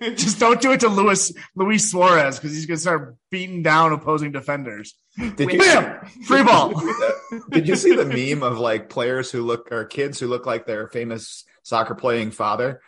[0.00, 4.30] Just don't do it to Luis Luis Suarez because he's gonna start beating down opposing
[4.30, 4.94] defenders.
[5.16, 6.06] Did you Bam!
[6.24, 6.72] Free ball.
[7.50, 10.66] Did you see the meme of like players who look or kids who look like
[10.66, 12.80] their famous soccer playing father?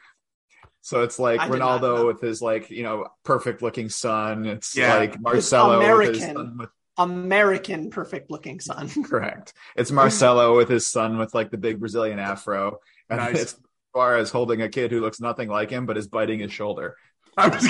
[0.83, 4.45] So it's like I Ronaldo with his like, you know, perfect looking son.
[4.47, 4.97] It's Yeah.
[4.97, 6.37] like Marcelo with his American.
[6.37, 8.91] son with American perfect looking son.
[9.05, 9.55] correct.
[9.77, 12.81] It's Marcelo with his son with like the big Brazilian afro.
[13.09, 13.41] And Nice.
[13.41, 13.57] it's
[13.93, 16.97] Suarez holding a kid who looks nothing like him but is biting his shoulder.
[17.37, 17.67] I was,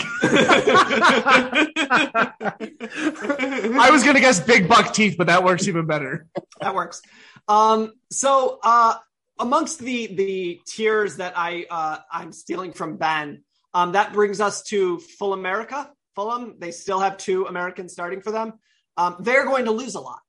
[2.64, 6.26] I was gonna guess big buck teeth, but that works even better.
[6.60, 7.00] that works.
[7.48, 8.96] Um, so uh,
[9.38, 14.62] amongst the the tiers that I uh, I'm stealing from Ben, um, that brings us
[14.64, 15.90] to Full America.
[16.14, 18.54] Fulham, they still have two Americans starting for them.
[18.96, 20.20] Um, they're going to lose a lot.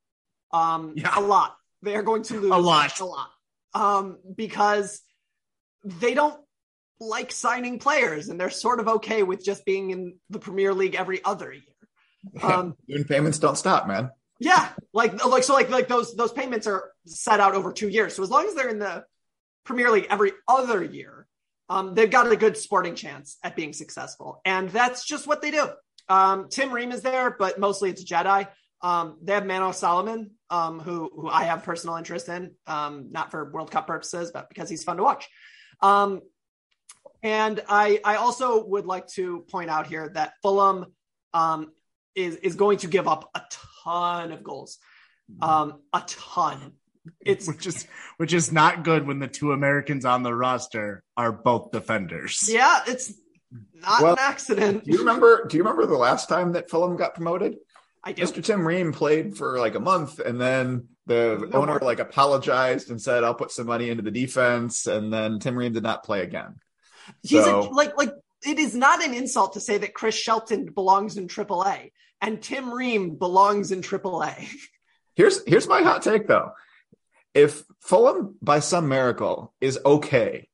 [0.52, 1.14] Um, Yeah.
[1.16, 1.56] a lot.
[1.84, 3.00] They are going to lose A lot.
[3.00, 3.30] A lot.
[3.76, 5.02] Um, because
[5.84, 6.40] they don't
[7.00, 10.96] like signing players, and they're sort of okay with just being in the Premier League
[10.96, 11.62] every other year.
[12.42, 14.10] Um, Loan payments don't stop, man.
[14.40, 18.16] Yeah, like like so like like those those payments are set out over two years.
[18.16, 19.06] So as long as they're in the
[19.64, 21.26] Premier League every other year,
[21.70, 25.52] um, they've got a good sporting chance at being successful, and that's just what they
[25.52, 25.70] do.
[26.10, 28.48] Um, Tim Ream is there, but mostly it's Jedi.
[28.82, 33.32] Um, they have Manor Solomon, um, who who I have personal interest in, um, not
[33.32, 35.30] for World Cup purposes, but because he's fun to watch.
[35.82, 36.22] Um,
[37.24, 40.88] and I I also would like to point out here that Fulham
[41.34, 41.72] um,
[42.16, 43.42] is is going to give up a
[43.84, 44.78] ton of goals,
[45.42, 46.74] um, a ton.
[47.24, 47.88] It's Which is
[48.18, 52.50] which is not good when the two Americans on the roster are both defenders.
[52.52, 53.14] yeah, it's
[53.76, 54.86] not Well, an accident.
[54.86, 57.58] Do you remember do you remember the last time that Fulham got promoted?
[58.04, 58.24] I do.
[58.24, 58.44] Mr.
[58.44, 61.80] Tim Ream played for like a month and then The No owner more.
[61.82, 65.74] like apologized and said, "I'll put some money into the defense," and then Tim Ream
[65.74, 66.56] did not play again.
[67.22, 68.14] He's So- a, like like
[68.44, 71.92] it is not an insult to say that Chris Shelton belongs in AAA
[72.26, 74.48] and Tim Ream belongs in AAA.
[75.16, 76.52] Here's here's my hot take though.
[77.34, 80.50] If Fulham by some miracle is okay,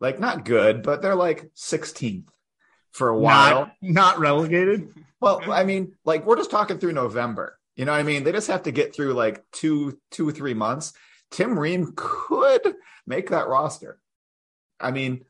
[0.00, 2.28] like not good, but they're like 16th
[2.92, 3.70] for a while.
[3.80, 4.92] Not, not relegated.
[5.18, 7.58] Well, I mean, like we're just talking through November.
[7.74, 8.22] You know what I mean?
[8.22, 10.92] They just have to get through like two, two or three months.
[11.30, 12.74] Tim Ream could
[13.06, 13.98] make that roster.
[14.78, 15.24] I mean,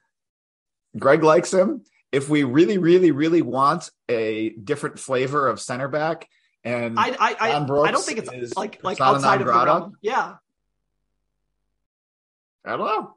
[0.98, 1.84] Greg likes him.
[2.16, 6.26] If we really, really, really want a different flavor of center back,
[6.64, 9.92] and I I I, I don't think it's like like outside of the realm.
[10.00, 10.36] Yeah,
[12.64, 13.14] I don't know.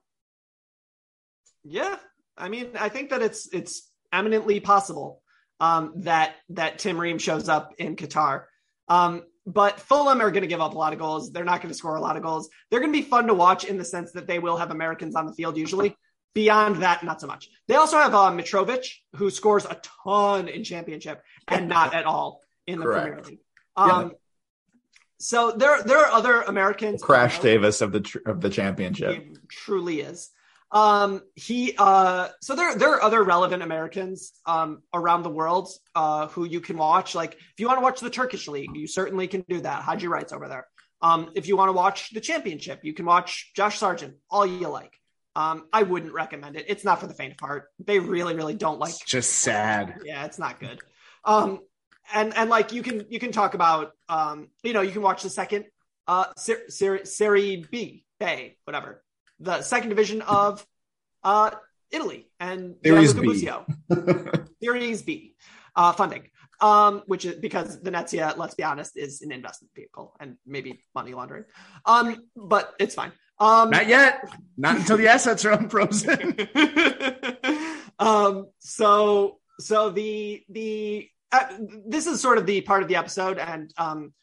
[1.63, 1.95] yeah.
[2.37, 5.21] I mean, I think that it's it's eminently possible
[5.59, 8.43] um, that that Tim Ream shows up in Qatar.
[8.87, 11.31] Um, but Fulham are going to give up a lot of goals.
[11.31, 12.49] They're not going to score a lot of goals.
[12.69, 15.15] They're going to be fun to watch in the sense that they will have Americans
[15.15, 15.95] on the field usually.
[16.33, 17.49] Beyond that, not so much.
[17.67, 22.41] They also have uh, Mitrovic, who scores a ton in Championship and not at all
[22.67, 23.05] in the Correct.
[23.07, 23.39] Premier League.
[23.75, 24.11] Um,
[25.17, 27.01] So there, there are other Americans.
[27.01, 29.21] Crash Davis of the tr- of the championship.
[29.21, 30.29] He truly is.
[30.71, 36.27] Um, he uh, so there there are other relevant Americans um around the world uh
[36.27, 37.15] who you can watch.
[37.15, 39.81] Like if you want to watch the Turkish league, you certainly can do that.
[39.81, 40.67] Haji Wright's over there.
[41.01, 44.67] Um, if you want to watch the championship, you can watch Josh Sargent, all you
[44.67, 44.93] like.
[45.39, 46.65] Um, I wouldn't recommend it.
[46.67, 47.63] It's not for the faint of heart.
[47.89, 49.85] They really, really don't like It's just sad.
[50.03, 50.77] yeah, it's not good.
[51.23, 51.49] Um,
[52.13, 55.21] and and like you can you can talk about um, you know, you can watch
[55.23, 55.65] the second
[56.07, 59.03] uh Ser- Ser- Serie B, Bay, whatever,
[59.39, 60.65] the second division of
[61.23, 61.51] uh
[61.97, 63.49] Italy and Series B.
[64.61, 65.35] Series B
[65.75, 66.23] uh, funding.
[66.61, 70.83] Um, which is because the Venezia, let's be honest, is an investment vehicle and maybe
[70.93, 71.45] money laundering.
[71.85, 73.13] Um, but it's fine.
[73.39, 74.29] Um, Not yet.
[74.57, 76.35] Not until the assets are unfrozen.
[77.99, 81.45] um so so the the uh,
[81.85, 84.13] this is sort of the part of the episode and um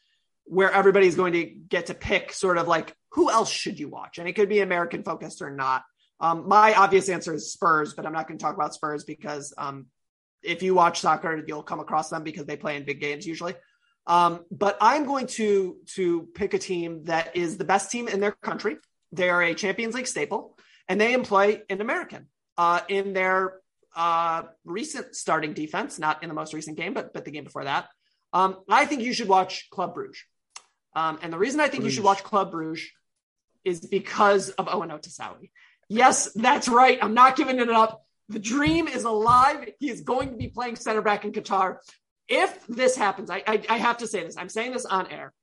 [0.45, 4.17] where everybody's going to get to pick sort of like who else should you watch
[4.17, 5.83] and it could be american focused or not
[6.19, 9.53] um my obvious answer is spurs but i'm not going to talk about spurs because
[9.57, 9.85] um
[10.43, 13.53] if you watch soccer you'll come across them because they play in big games usually
[14.07, 18.19] um but i'm going to to pick a team that is the best team in
[18.19, 18.77] their country
[19.11, 22.27] they are a champions league staple and they employ an american
[22.57, 23.61] uh, in their
[23.97, 27.63] uh, recent starting defense, not in the most recent game, but but the game before
[27.63, 27.89] that.
[28.31, 30.23] Um, I think you should watch Club Bruges.
[30.95, 32.89] Um, and the reason I think you should watch Club Bruges
[33.65, 35.51] is because of Owen Otasowie.
[35.89, 36.99] Yes, that's right.
[37.01, 38.03] I'm not giving it up.
[38.29, 39.69] The dream is alive.
[39.79, 41.77] He is going to be playing center back in Qatar.
[42.27, 44.37] If this happens, I, I, I have to say this.
[44.37, 45.33] I'm saying this on air.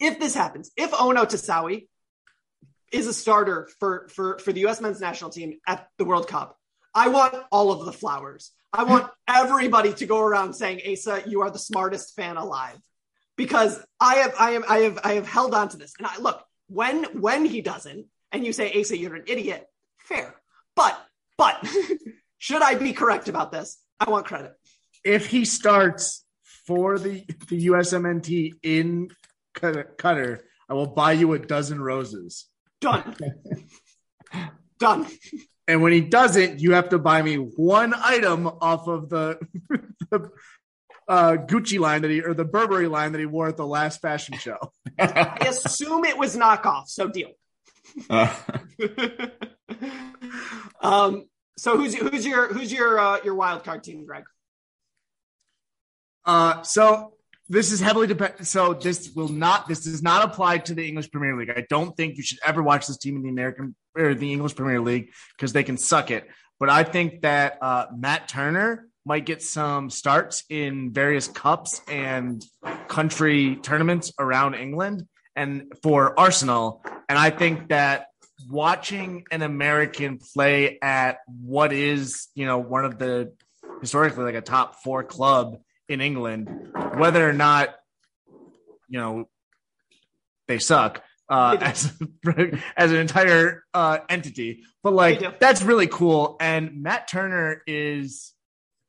[0.00, 1.86] If this happens, if Owen Otasowie
[2.94, 4.80] is a starter for for for the U.S.
[4.80, 6.56] men's national team at the World Cup.
[6.94, 8.52] I want all of the flowers.
[8.72, 12.78] I want everybody to go around saying, "Asa, you are the smartest fan alive,"
[13.36, 15.94] because I have I have I have I have held on to this.
[15.98, 19.66] And I look when when he doesn't, and you say, "Asa, you're an idiot."
[19.98, 20.34] Fair,
[20.76, 20.98] but
[21.36, 21.66] but
[22.38, 23.78] should I be correct about this?
[23.98, 24.52] I want credit.
[25.04, 26.24] if he starts
[26.66, 29.10] for the the USMNT in
[29.54, 32.46] Qatar, I will buy you a dozen roses.
[32.80, 33.16] Done.
[34.78, 35.06] Done.
[35.66, 39.38] And when he doesn't, you have to buy me one item off of the,
[40.10, 40.30] the
[41.08, 44.02] uh, Gucci line that he or the Burberry line that he wore at the last
[44.02, 44.58] fashion show.
[44.98, 47.30] I assume it was knockoff, so deal.
[48.10, 48.34] Uh,
[50.80, 54.24] um, so who's who's your who's your uh, your wild card team, Greg?
[56.24, 57.14] Uh, so
[57.48, 58.46] this is heavily dependent.
[58.46, 59.68] So this will not.
[59.68, 61.50] This does not apply to the English Premier League.
[61.50, 64.54] I don't think you should ever watch this team in the American or the English
[64.54, 66.26] Premier League because they can suck it.
[66.58, 72.42] But I think that uh, Matt Turner might get some starts in various cups and
[72.88, 76.82] country tournaments around England and for Arsenal.
[77.08, 78.06] And I think that
[78.48, 83.32] watching an American play at what is, you know, one of the
[83.80, 85.58] historically like a top four club
[85.88, 86.48] in England,
[86.96, 87.74] whether or not,
[88.88, 89.28] you know,
[90.48, 91.92] they suck uh, as,
[92.76, 94.64] as an entire uh, entity.
[94.82, 96.36] But like, that's really cool.
[96.40, 98.32] And Matt Turner is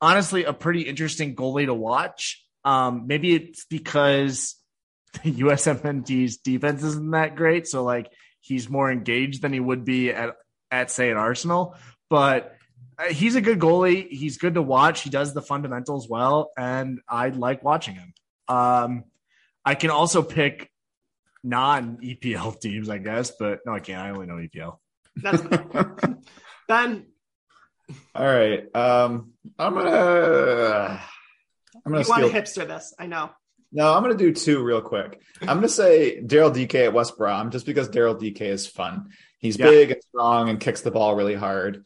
[0.00, 2.44] honestly a pretty interesting goalie to watch.
[2.64, 4.56] Um, maybe it's because
[5.22, 7.66] the USMNT's defense isn't that great.
[7.66, 10.34] So like he's more engaged than he would be at,
[10.70, 11.76] at say at Arsenal,
[12.10, 12.55] but
[13.10, 14.08] he's a good goalie.
[14.08, 15.02] He's good to watch.
[15.02, 18.14] He does the fundamentals well, and I like watching him.
[18.48, 19.04] Um,
[19.64, 20.70] I can also pick
[21.42, 23.32] non EPL teams, I guess.
[23.38, 24.00] But no, I can't.
[24.00, 24.78] I only know EPL.
[25.16, 25.42] That's
[26.68, 27.06] Ben.
[28.14, 28.64] All right.
[28.74, 31.00] Um, I'm gonna.
[31.84, 32.94] I'm gonna You want to hipster this?
[32.98, 33.30] I know.
[33.72, 35.20] No, I'm gonna do two real quick.
[35.42, 39.10] I'm gonna say Daryl Dike at West Brom just because Daryl Dike is fun.
[39.38, 39.66] He's Yeah.
[39.66, 41.84] big and strong and kicks the ball really hard.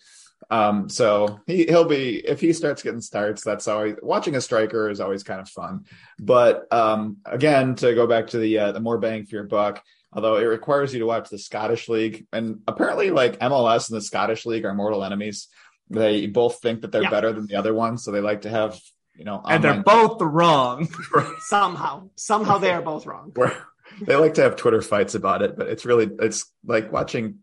[0.49, 4.89] Um, so he he'll be if he starts getting starts, that's always watching a striker
[4.89, 5.85] is always kind of fun.
[6.19, 9.83] But um, again, to go back to the uh, the more bang for your buck,
[10.13, 14.03] although it requires you to watch the Scottish League, and apparently like MLS and the
[14.03, 15.49] Scottish League are mortal enemies.
[15.89, 17.11] They both think that they're Yeah.
[17.11, 18.81] better than the other one, so they like to have
[19.17, 20.89] you know And they're both wrong.
[21.41, 23.33] Somehow, somehow they are both wrong.
[24.03, 27.39] they like to have Twitter fights about it, but it's really it's like watching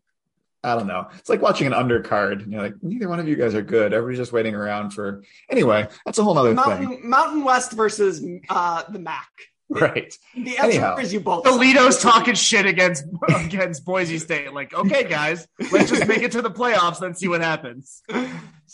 [0.64, 1.08] I don't know.
[1.18, 2.44] It's like watching an undercard.
[2.44, 3.94] And you're like, neither one of you guys are good.
[3.94, 6.56] Everybody's just waiting around for anyway, that's a whole other thing.
[6.56, 9.30] Mountain Mountain West versus uh, the Mac.
[9.70, 10.18] Right.
[10.36, 10.98] The answer Anyhow.
[10.98, 11.44] is you both.
[11.44, 14.54] Toledo's talking shit against against Boise State.
[14.54, 18.02] Like, okay, guys, let's just make it to the playoffs, and see what happens.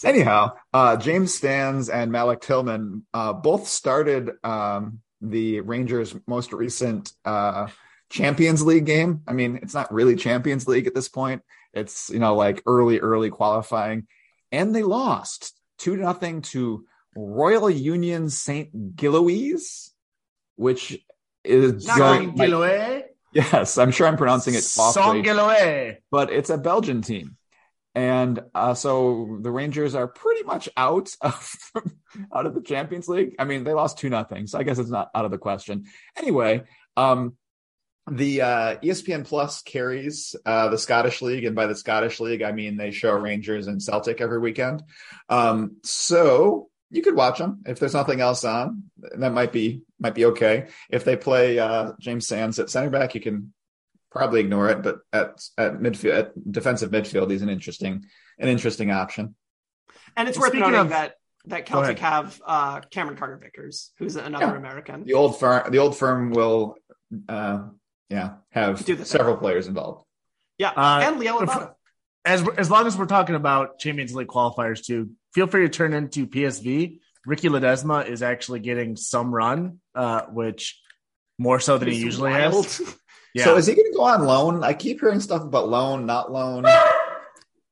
[0.04, 7.12] Anyhow, uh James Sands and Malik Tillman uh both started um the Rangers most recent
[7.24, 7.68] uh
[8.10, 9.22] Champions League game.
[9.28, 11.42] I mean, it's not really Champions League at this point.
[11.74, 14.08] It's you know like early, early qualifying,
[14.52, 19.92] and they lost two nothing to Royal Union Saint Gilloise,
[20.56, 21.00] which
[21.44, 23.04] is Not going- going Sanguiloe.
[23.34, 25.22] yes, I'm sure I'm pronouncing it awfully
[26.12, 27.38] but it's a Belgian team.
[27.96, 31.56] And uh, so the Rangers are pretty much out of
[32.34, 33.36] out of the Champions League.
[33.38, 35.86] I mean, they lost two nothing, so I guess it's not out of the question.
[36.18, 36.64] Anyway,
[36.98, 37.36] um,
[38.12, 42.52] the uh, ESPN Plus carries uh, the Scottish League, and by the Scottish League, I
[42.52, 44.84] mean they show Rangers and Celtic every weekend.
[45.30, 48.84] Um, so you could watch them if there's nothing else on.
[49.18, 50.68] That might be might be okay.
[50.90, 53.54] If they play uh, James Sands at center back, you can
[54.12, 54.84] probably ignore it.
[54.84, 58.06] But at at midfield, at defensive midfield, he's an interesting
[58.38, 59.36] an interesting option.
[60.18, 64.46] And it's worth noting of- that that Celtic have uh, Cameron Carter Vickers, who's another
[64.46, 64.56] Yeah.
[64.58, 65.04] American.
[65.04, 66.76] The old firm, the old firm will,
[67.28, 67.64] uh,
[68.14, 69.06] yeah, have Do the thing.
[69.06, 70.06] several players involved.
[70.58, 71.50] Yeah, Uh, and Leo if-
[72.26, 75.94] As as long as we're talking about Champions League qualifiers too, feel free to turn
[75.94, 77.00] into PSV.
[77.26, 80.80] Ricky Ledezma is actually getting some run, uh, which
[81.38, 82.66] more so than he usually wild.
[82.66, 82.82] has.
[83.36, 83.46] Yeah.
[83.46, 84.64] So is he going to go on loan?
[84.64, 86.66] I keep hearing stuff about loan, not loan.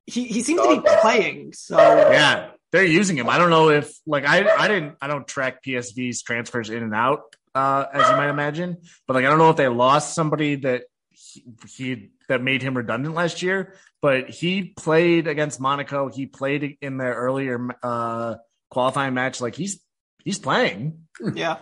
[0.07, 1.53] He he seems to be playing.
[1.53, 3.29] So yeah, they're using him.
[3.29, 6.95] I don't know if like I I didn't I don't track PSV's transfers in and
[6.95, 7.21] out
[7.56, 8.78] uh, as you might imagine,
[9.08, 12.76] but like I don't know if they lost somebody that he, he that made him
[12.76, 16.10] redundant last year, but he played against Monaco.
[16.10, 18.36] He played in their earlier uh,
[18.70, 19.41] qualifying match.
[19.41, 19.82] Like he's
[20.24, 21.08] he's playing.
[21.36, 21.58] yeah.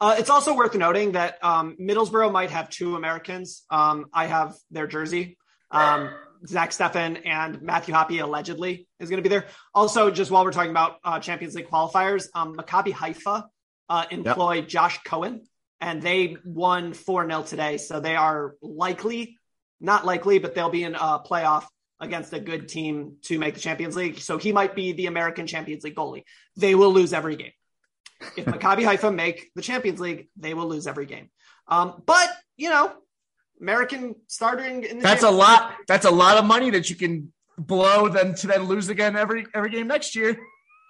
[0.00, 3.64] Uh, it's also worth noting that um, Middlesbrough might have two Americans.
[3.68, 5.36] Um, I have their jersey.
[5.70, 6.10] Um,
[6.46, 9.46] Zach Steffen and Matthew Hoppe allegedly is going to be there.
[9.74, 13.46] Also, just while we're talking about uh, Champions League qualifiers, um, Maccabi Haifa
[13.88, 15.42] uh, employ Josh Cohen,
[15.80, 17.78] and they won 4 0 today.
[17.78, 19.38] So they are likely,
[19.80, 21.66] not likely, but they'll be in a playoff
[22.00, 24.18] against a good team to make the Champions League.
[24.18, 26.24] So he might be the American Champions League goalie.
[26.56, 27.52] They will lose every game.
[28.36, 31.30] If Maccabi Haifa make the Champions League, they will lose every game.
[31.66, 32.92] Um, but, you know,
[33.60, 35.74] American starting in the That's a lot.
[35.86, 39.46] That's a lot of money that you can blow then to then lose again every
[39.54, 40.38] every game next year.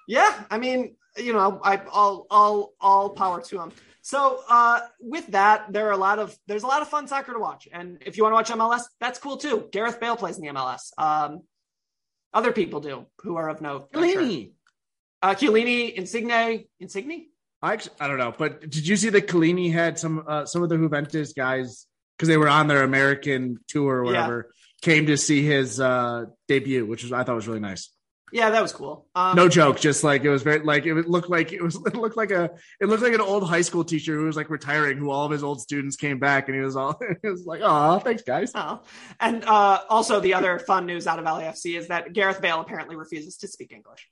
[0.07, 3.73] Yeah, I mean, you know, I all all all power to them.
[4.03, 7.33] So uh, with that, there are a lot of there's a lot of fun soccer
[7.33, 9.69] to watch, and if you want to watch MLS, that's cool too.
[9.71, 10.93] Gareth Bale plays in the MLS.
[10.97, 11.43] Um,
[12.33, 13.89] other people do who are of sure.
[13.93, 14.53] Chiellini.
[15.23, 17.27] uh, Chiellini, Insigne, Insigne.
[17.61, 20.63] I actually, I don't know, but did you see that Chiellini had some uh, some
[20.63, 24.11] of the Juventus guys because they were on their American tour or Yeah.
[24.23, 27.91] whatever came to see his uh, debut, which was I thought was really nice.
[28.33, 29.07] Yeah, that was cool.
[29.15, 31.95] Um, No joke, just like it was very like it looked like it was it
[31.95, 32.51] looked like a
[32.81, 35.33] it looked like an old high school teacher who was like retiring, who all of
[35.33, 38.53] his old students came back, and he was all he was like, "Oh, thanks, guys."
[38.55, 38.83] Oh.
[39.21, 42.97] And uh, also, the other fun news out of LAFC is that Gareth Bale apparently
[42.97, 44.09] refuses to speak English.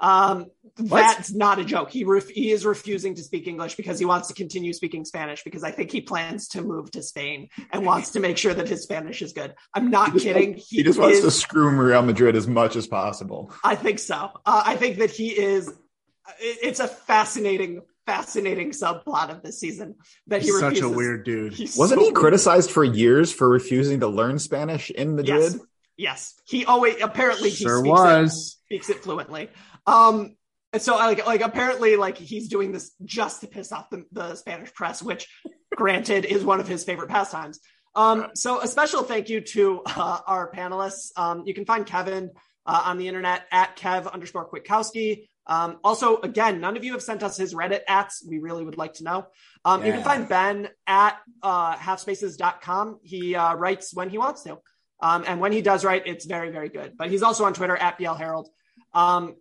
[0.00, 0.46] Um,
[0.76, 1.90] that's not a joke.
[1.90, 5.44] He ref- he is refusing to speak English because he wants to continue speaking Spanish
[5.44, 8.68] because I think he plans to move to Spain and wants to make sure that
[8.68, 9.54] his Spanish is good.
[9.74, 10.54] I'm not kidding.
[10.54, 13.52] He just wants to screw Real Madrid as much as possible.
[13.62, 14.30] I think so.
[14.46, 15.68] Uh, I think that he is.
[15.68, 19.96] it- It's a fascinating, fascinating subplot of this season
[20.28, 20.92] that he He's such refuses.
[20.92, 21.52] a weird dude.
[21.52, 25.52] He's Wasn't so he criticized for years for refusing to learn Spanish in Madrid?
[25.52, 25.58] Yes.
[26.00, 26.34] Yes.
[26.46, 28.32] He always apparently he Sure speaks was.
[28.34, 29.50] It, speaks it fluently.
[29.86, 30.36] Um
[30.72, 34.34] and so like like apparently like he's doing this just to piss off the, the
[34.34, 35.28] Spanish press, which
[35.76, 37.60] granted is one of his favorite pastimes.
[37.94, 41.10] Um, so a special thank you to uh, our panelists.
[41.16, 42.30] Um, you can find Kevin
[42.66, 45.28] uh, on the internet at Kev underscore Kwiatkowski.
[45.46, 48.24] Um, also, again, none of you have sent us his Reddit ats.
[48.26, 49.26] We really would like to know.
[49.64, 53.00] Um, You can find Ben at uh, halfspaces.com.
[53.02, 54.58] He uh, writes when he wants to.
[55.02, 56.96] Um, and when he does write, it's very, very good.
[56.96, 58.48] But he's also on Twitter at BL Herald.
[58.92, 59.36] Um,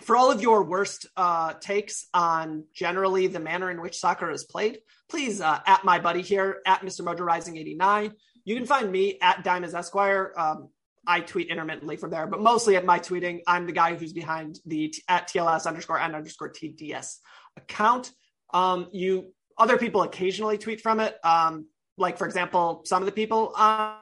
[0.00, 4.44] for all of your worst uh, takes on generally the manner in which soccer is
[4.44, 4.78] played,
[5.08, 7.02] please uh, at my buddy here at Mr.
[7.02, 8.12] Mojo Rising 89.
[8.44, 10.32] You can find me at Diamonds Esquire.
[10.36, 10.68] Um,
[11.06, 14.60] I tweet intermittently from there, but mostly at my tweeting, I'm the guy who's behind
[14.66, 17.16] the t- at TLS underscore and underscore TDS
[17.56, 18.10] account.
[18.54, 21.16] Um, you other people occasionally tweet from it.
[21.24, 21.66] Um,
[21.98, 23.96] like for example, some of the people on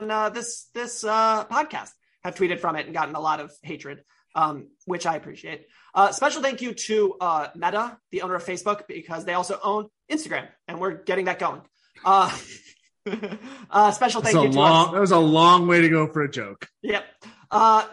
[0.00, 1.90] uh, this this uh, podcast
[2.24, 4.02] have tweeted from it and gotten a lot of hatred,
[4.34, 5.66] um, which I appreciate.
[5.94, 9.88] Uh, special thank you to uh, Meta, the owner of Facebook, because they also own
[10.10, 11.62] Instagram, and we're getting that going.
[12.04, 12.36] Uh,
[13.70, 16.06] uh, special thank a you to long, our- that was a long way to go
[16.06, 16.68] for a joke.
[16.82, 17.04] Yep.
[17.50, 17.86] Uh,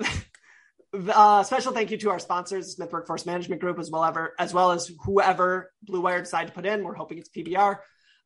[1.13, 4.53] uh, special thank you to our sponsors, Smith Workforce Management Group, as well ever as
[4.53, 6.83] well as whoever Blue Wire decided to put in.
[6.83, 7.77] We're hoping it's PBR.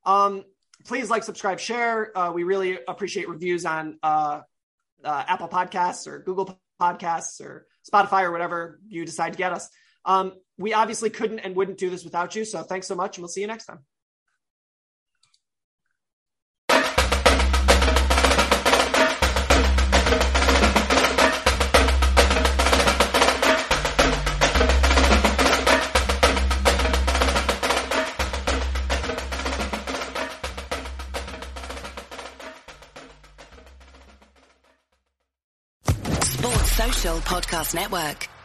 [0.05, 0.43] Um,
[0.85, 2.17] please like, subscribe, share.
[2.17, 4.41] Uh, we really appreciate reviews on uh,
[5.03, 9.69] uh, Apple Podcasts or Google Podcasts or Spotify or whatever you decide to get us.
[10.05, 12.45] Um, we obviously couldn't and wouldn't do this without you.
[12.45, 13.79] So thanks so much, and we'll see you next time.
[37.27, 38.36] Podcast Network.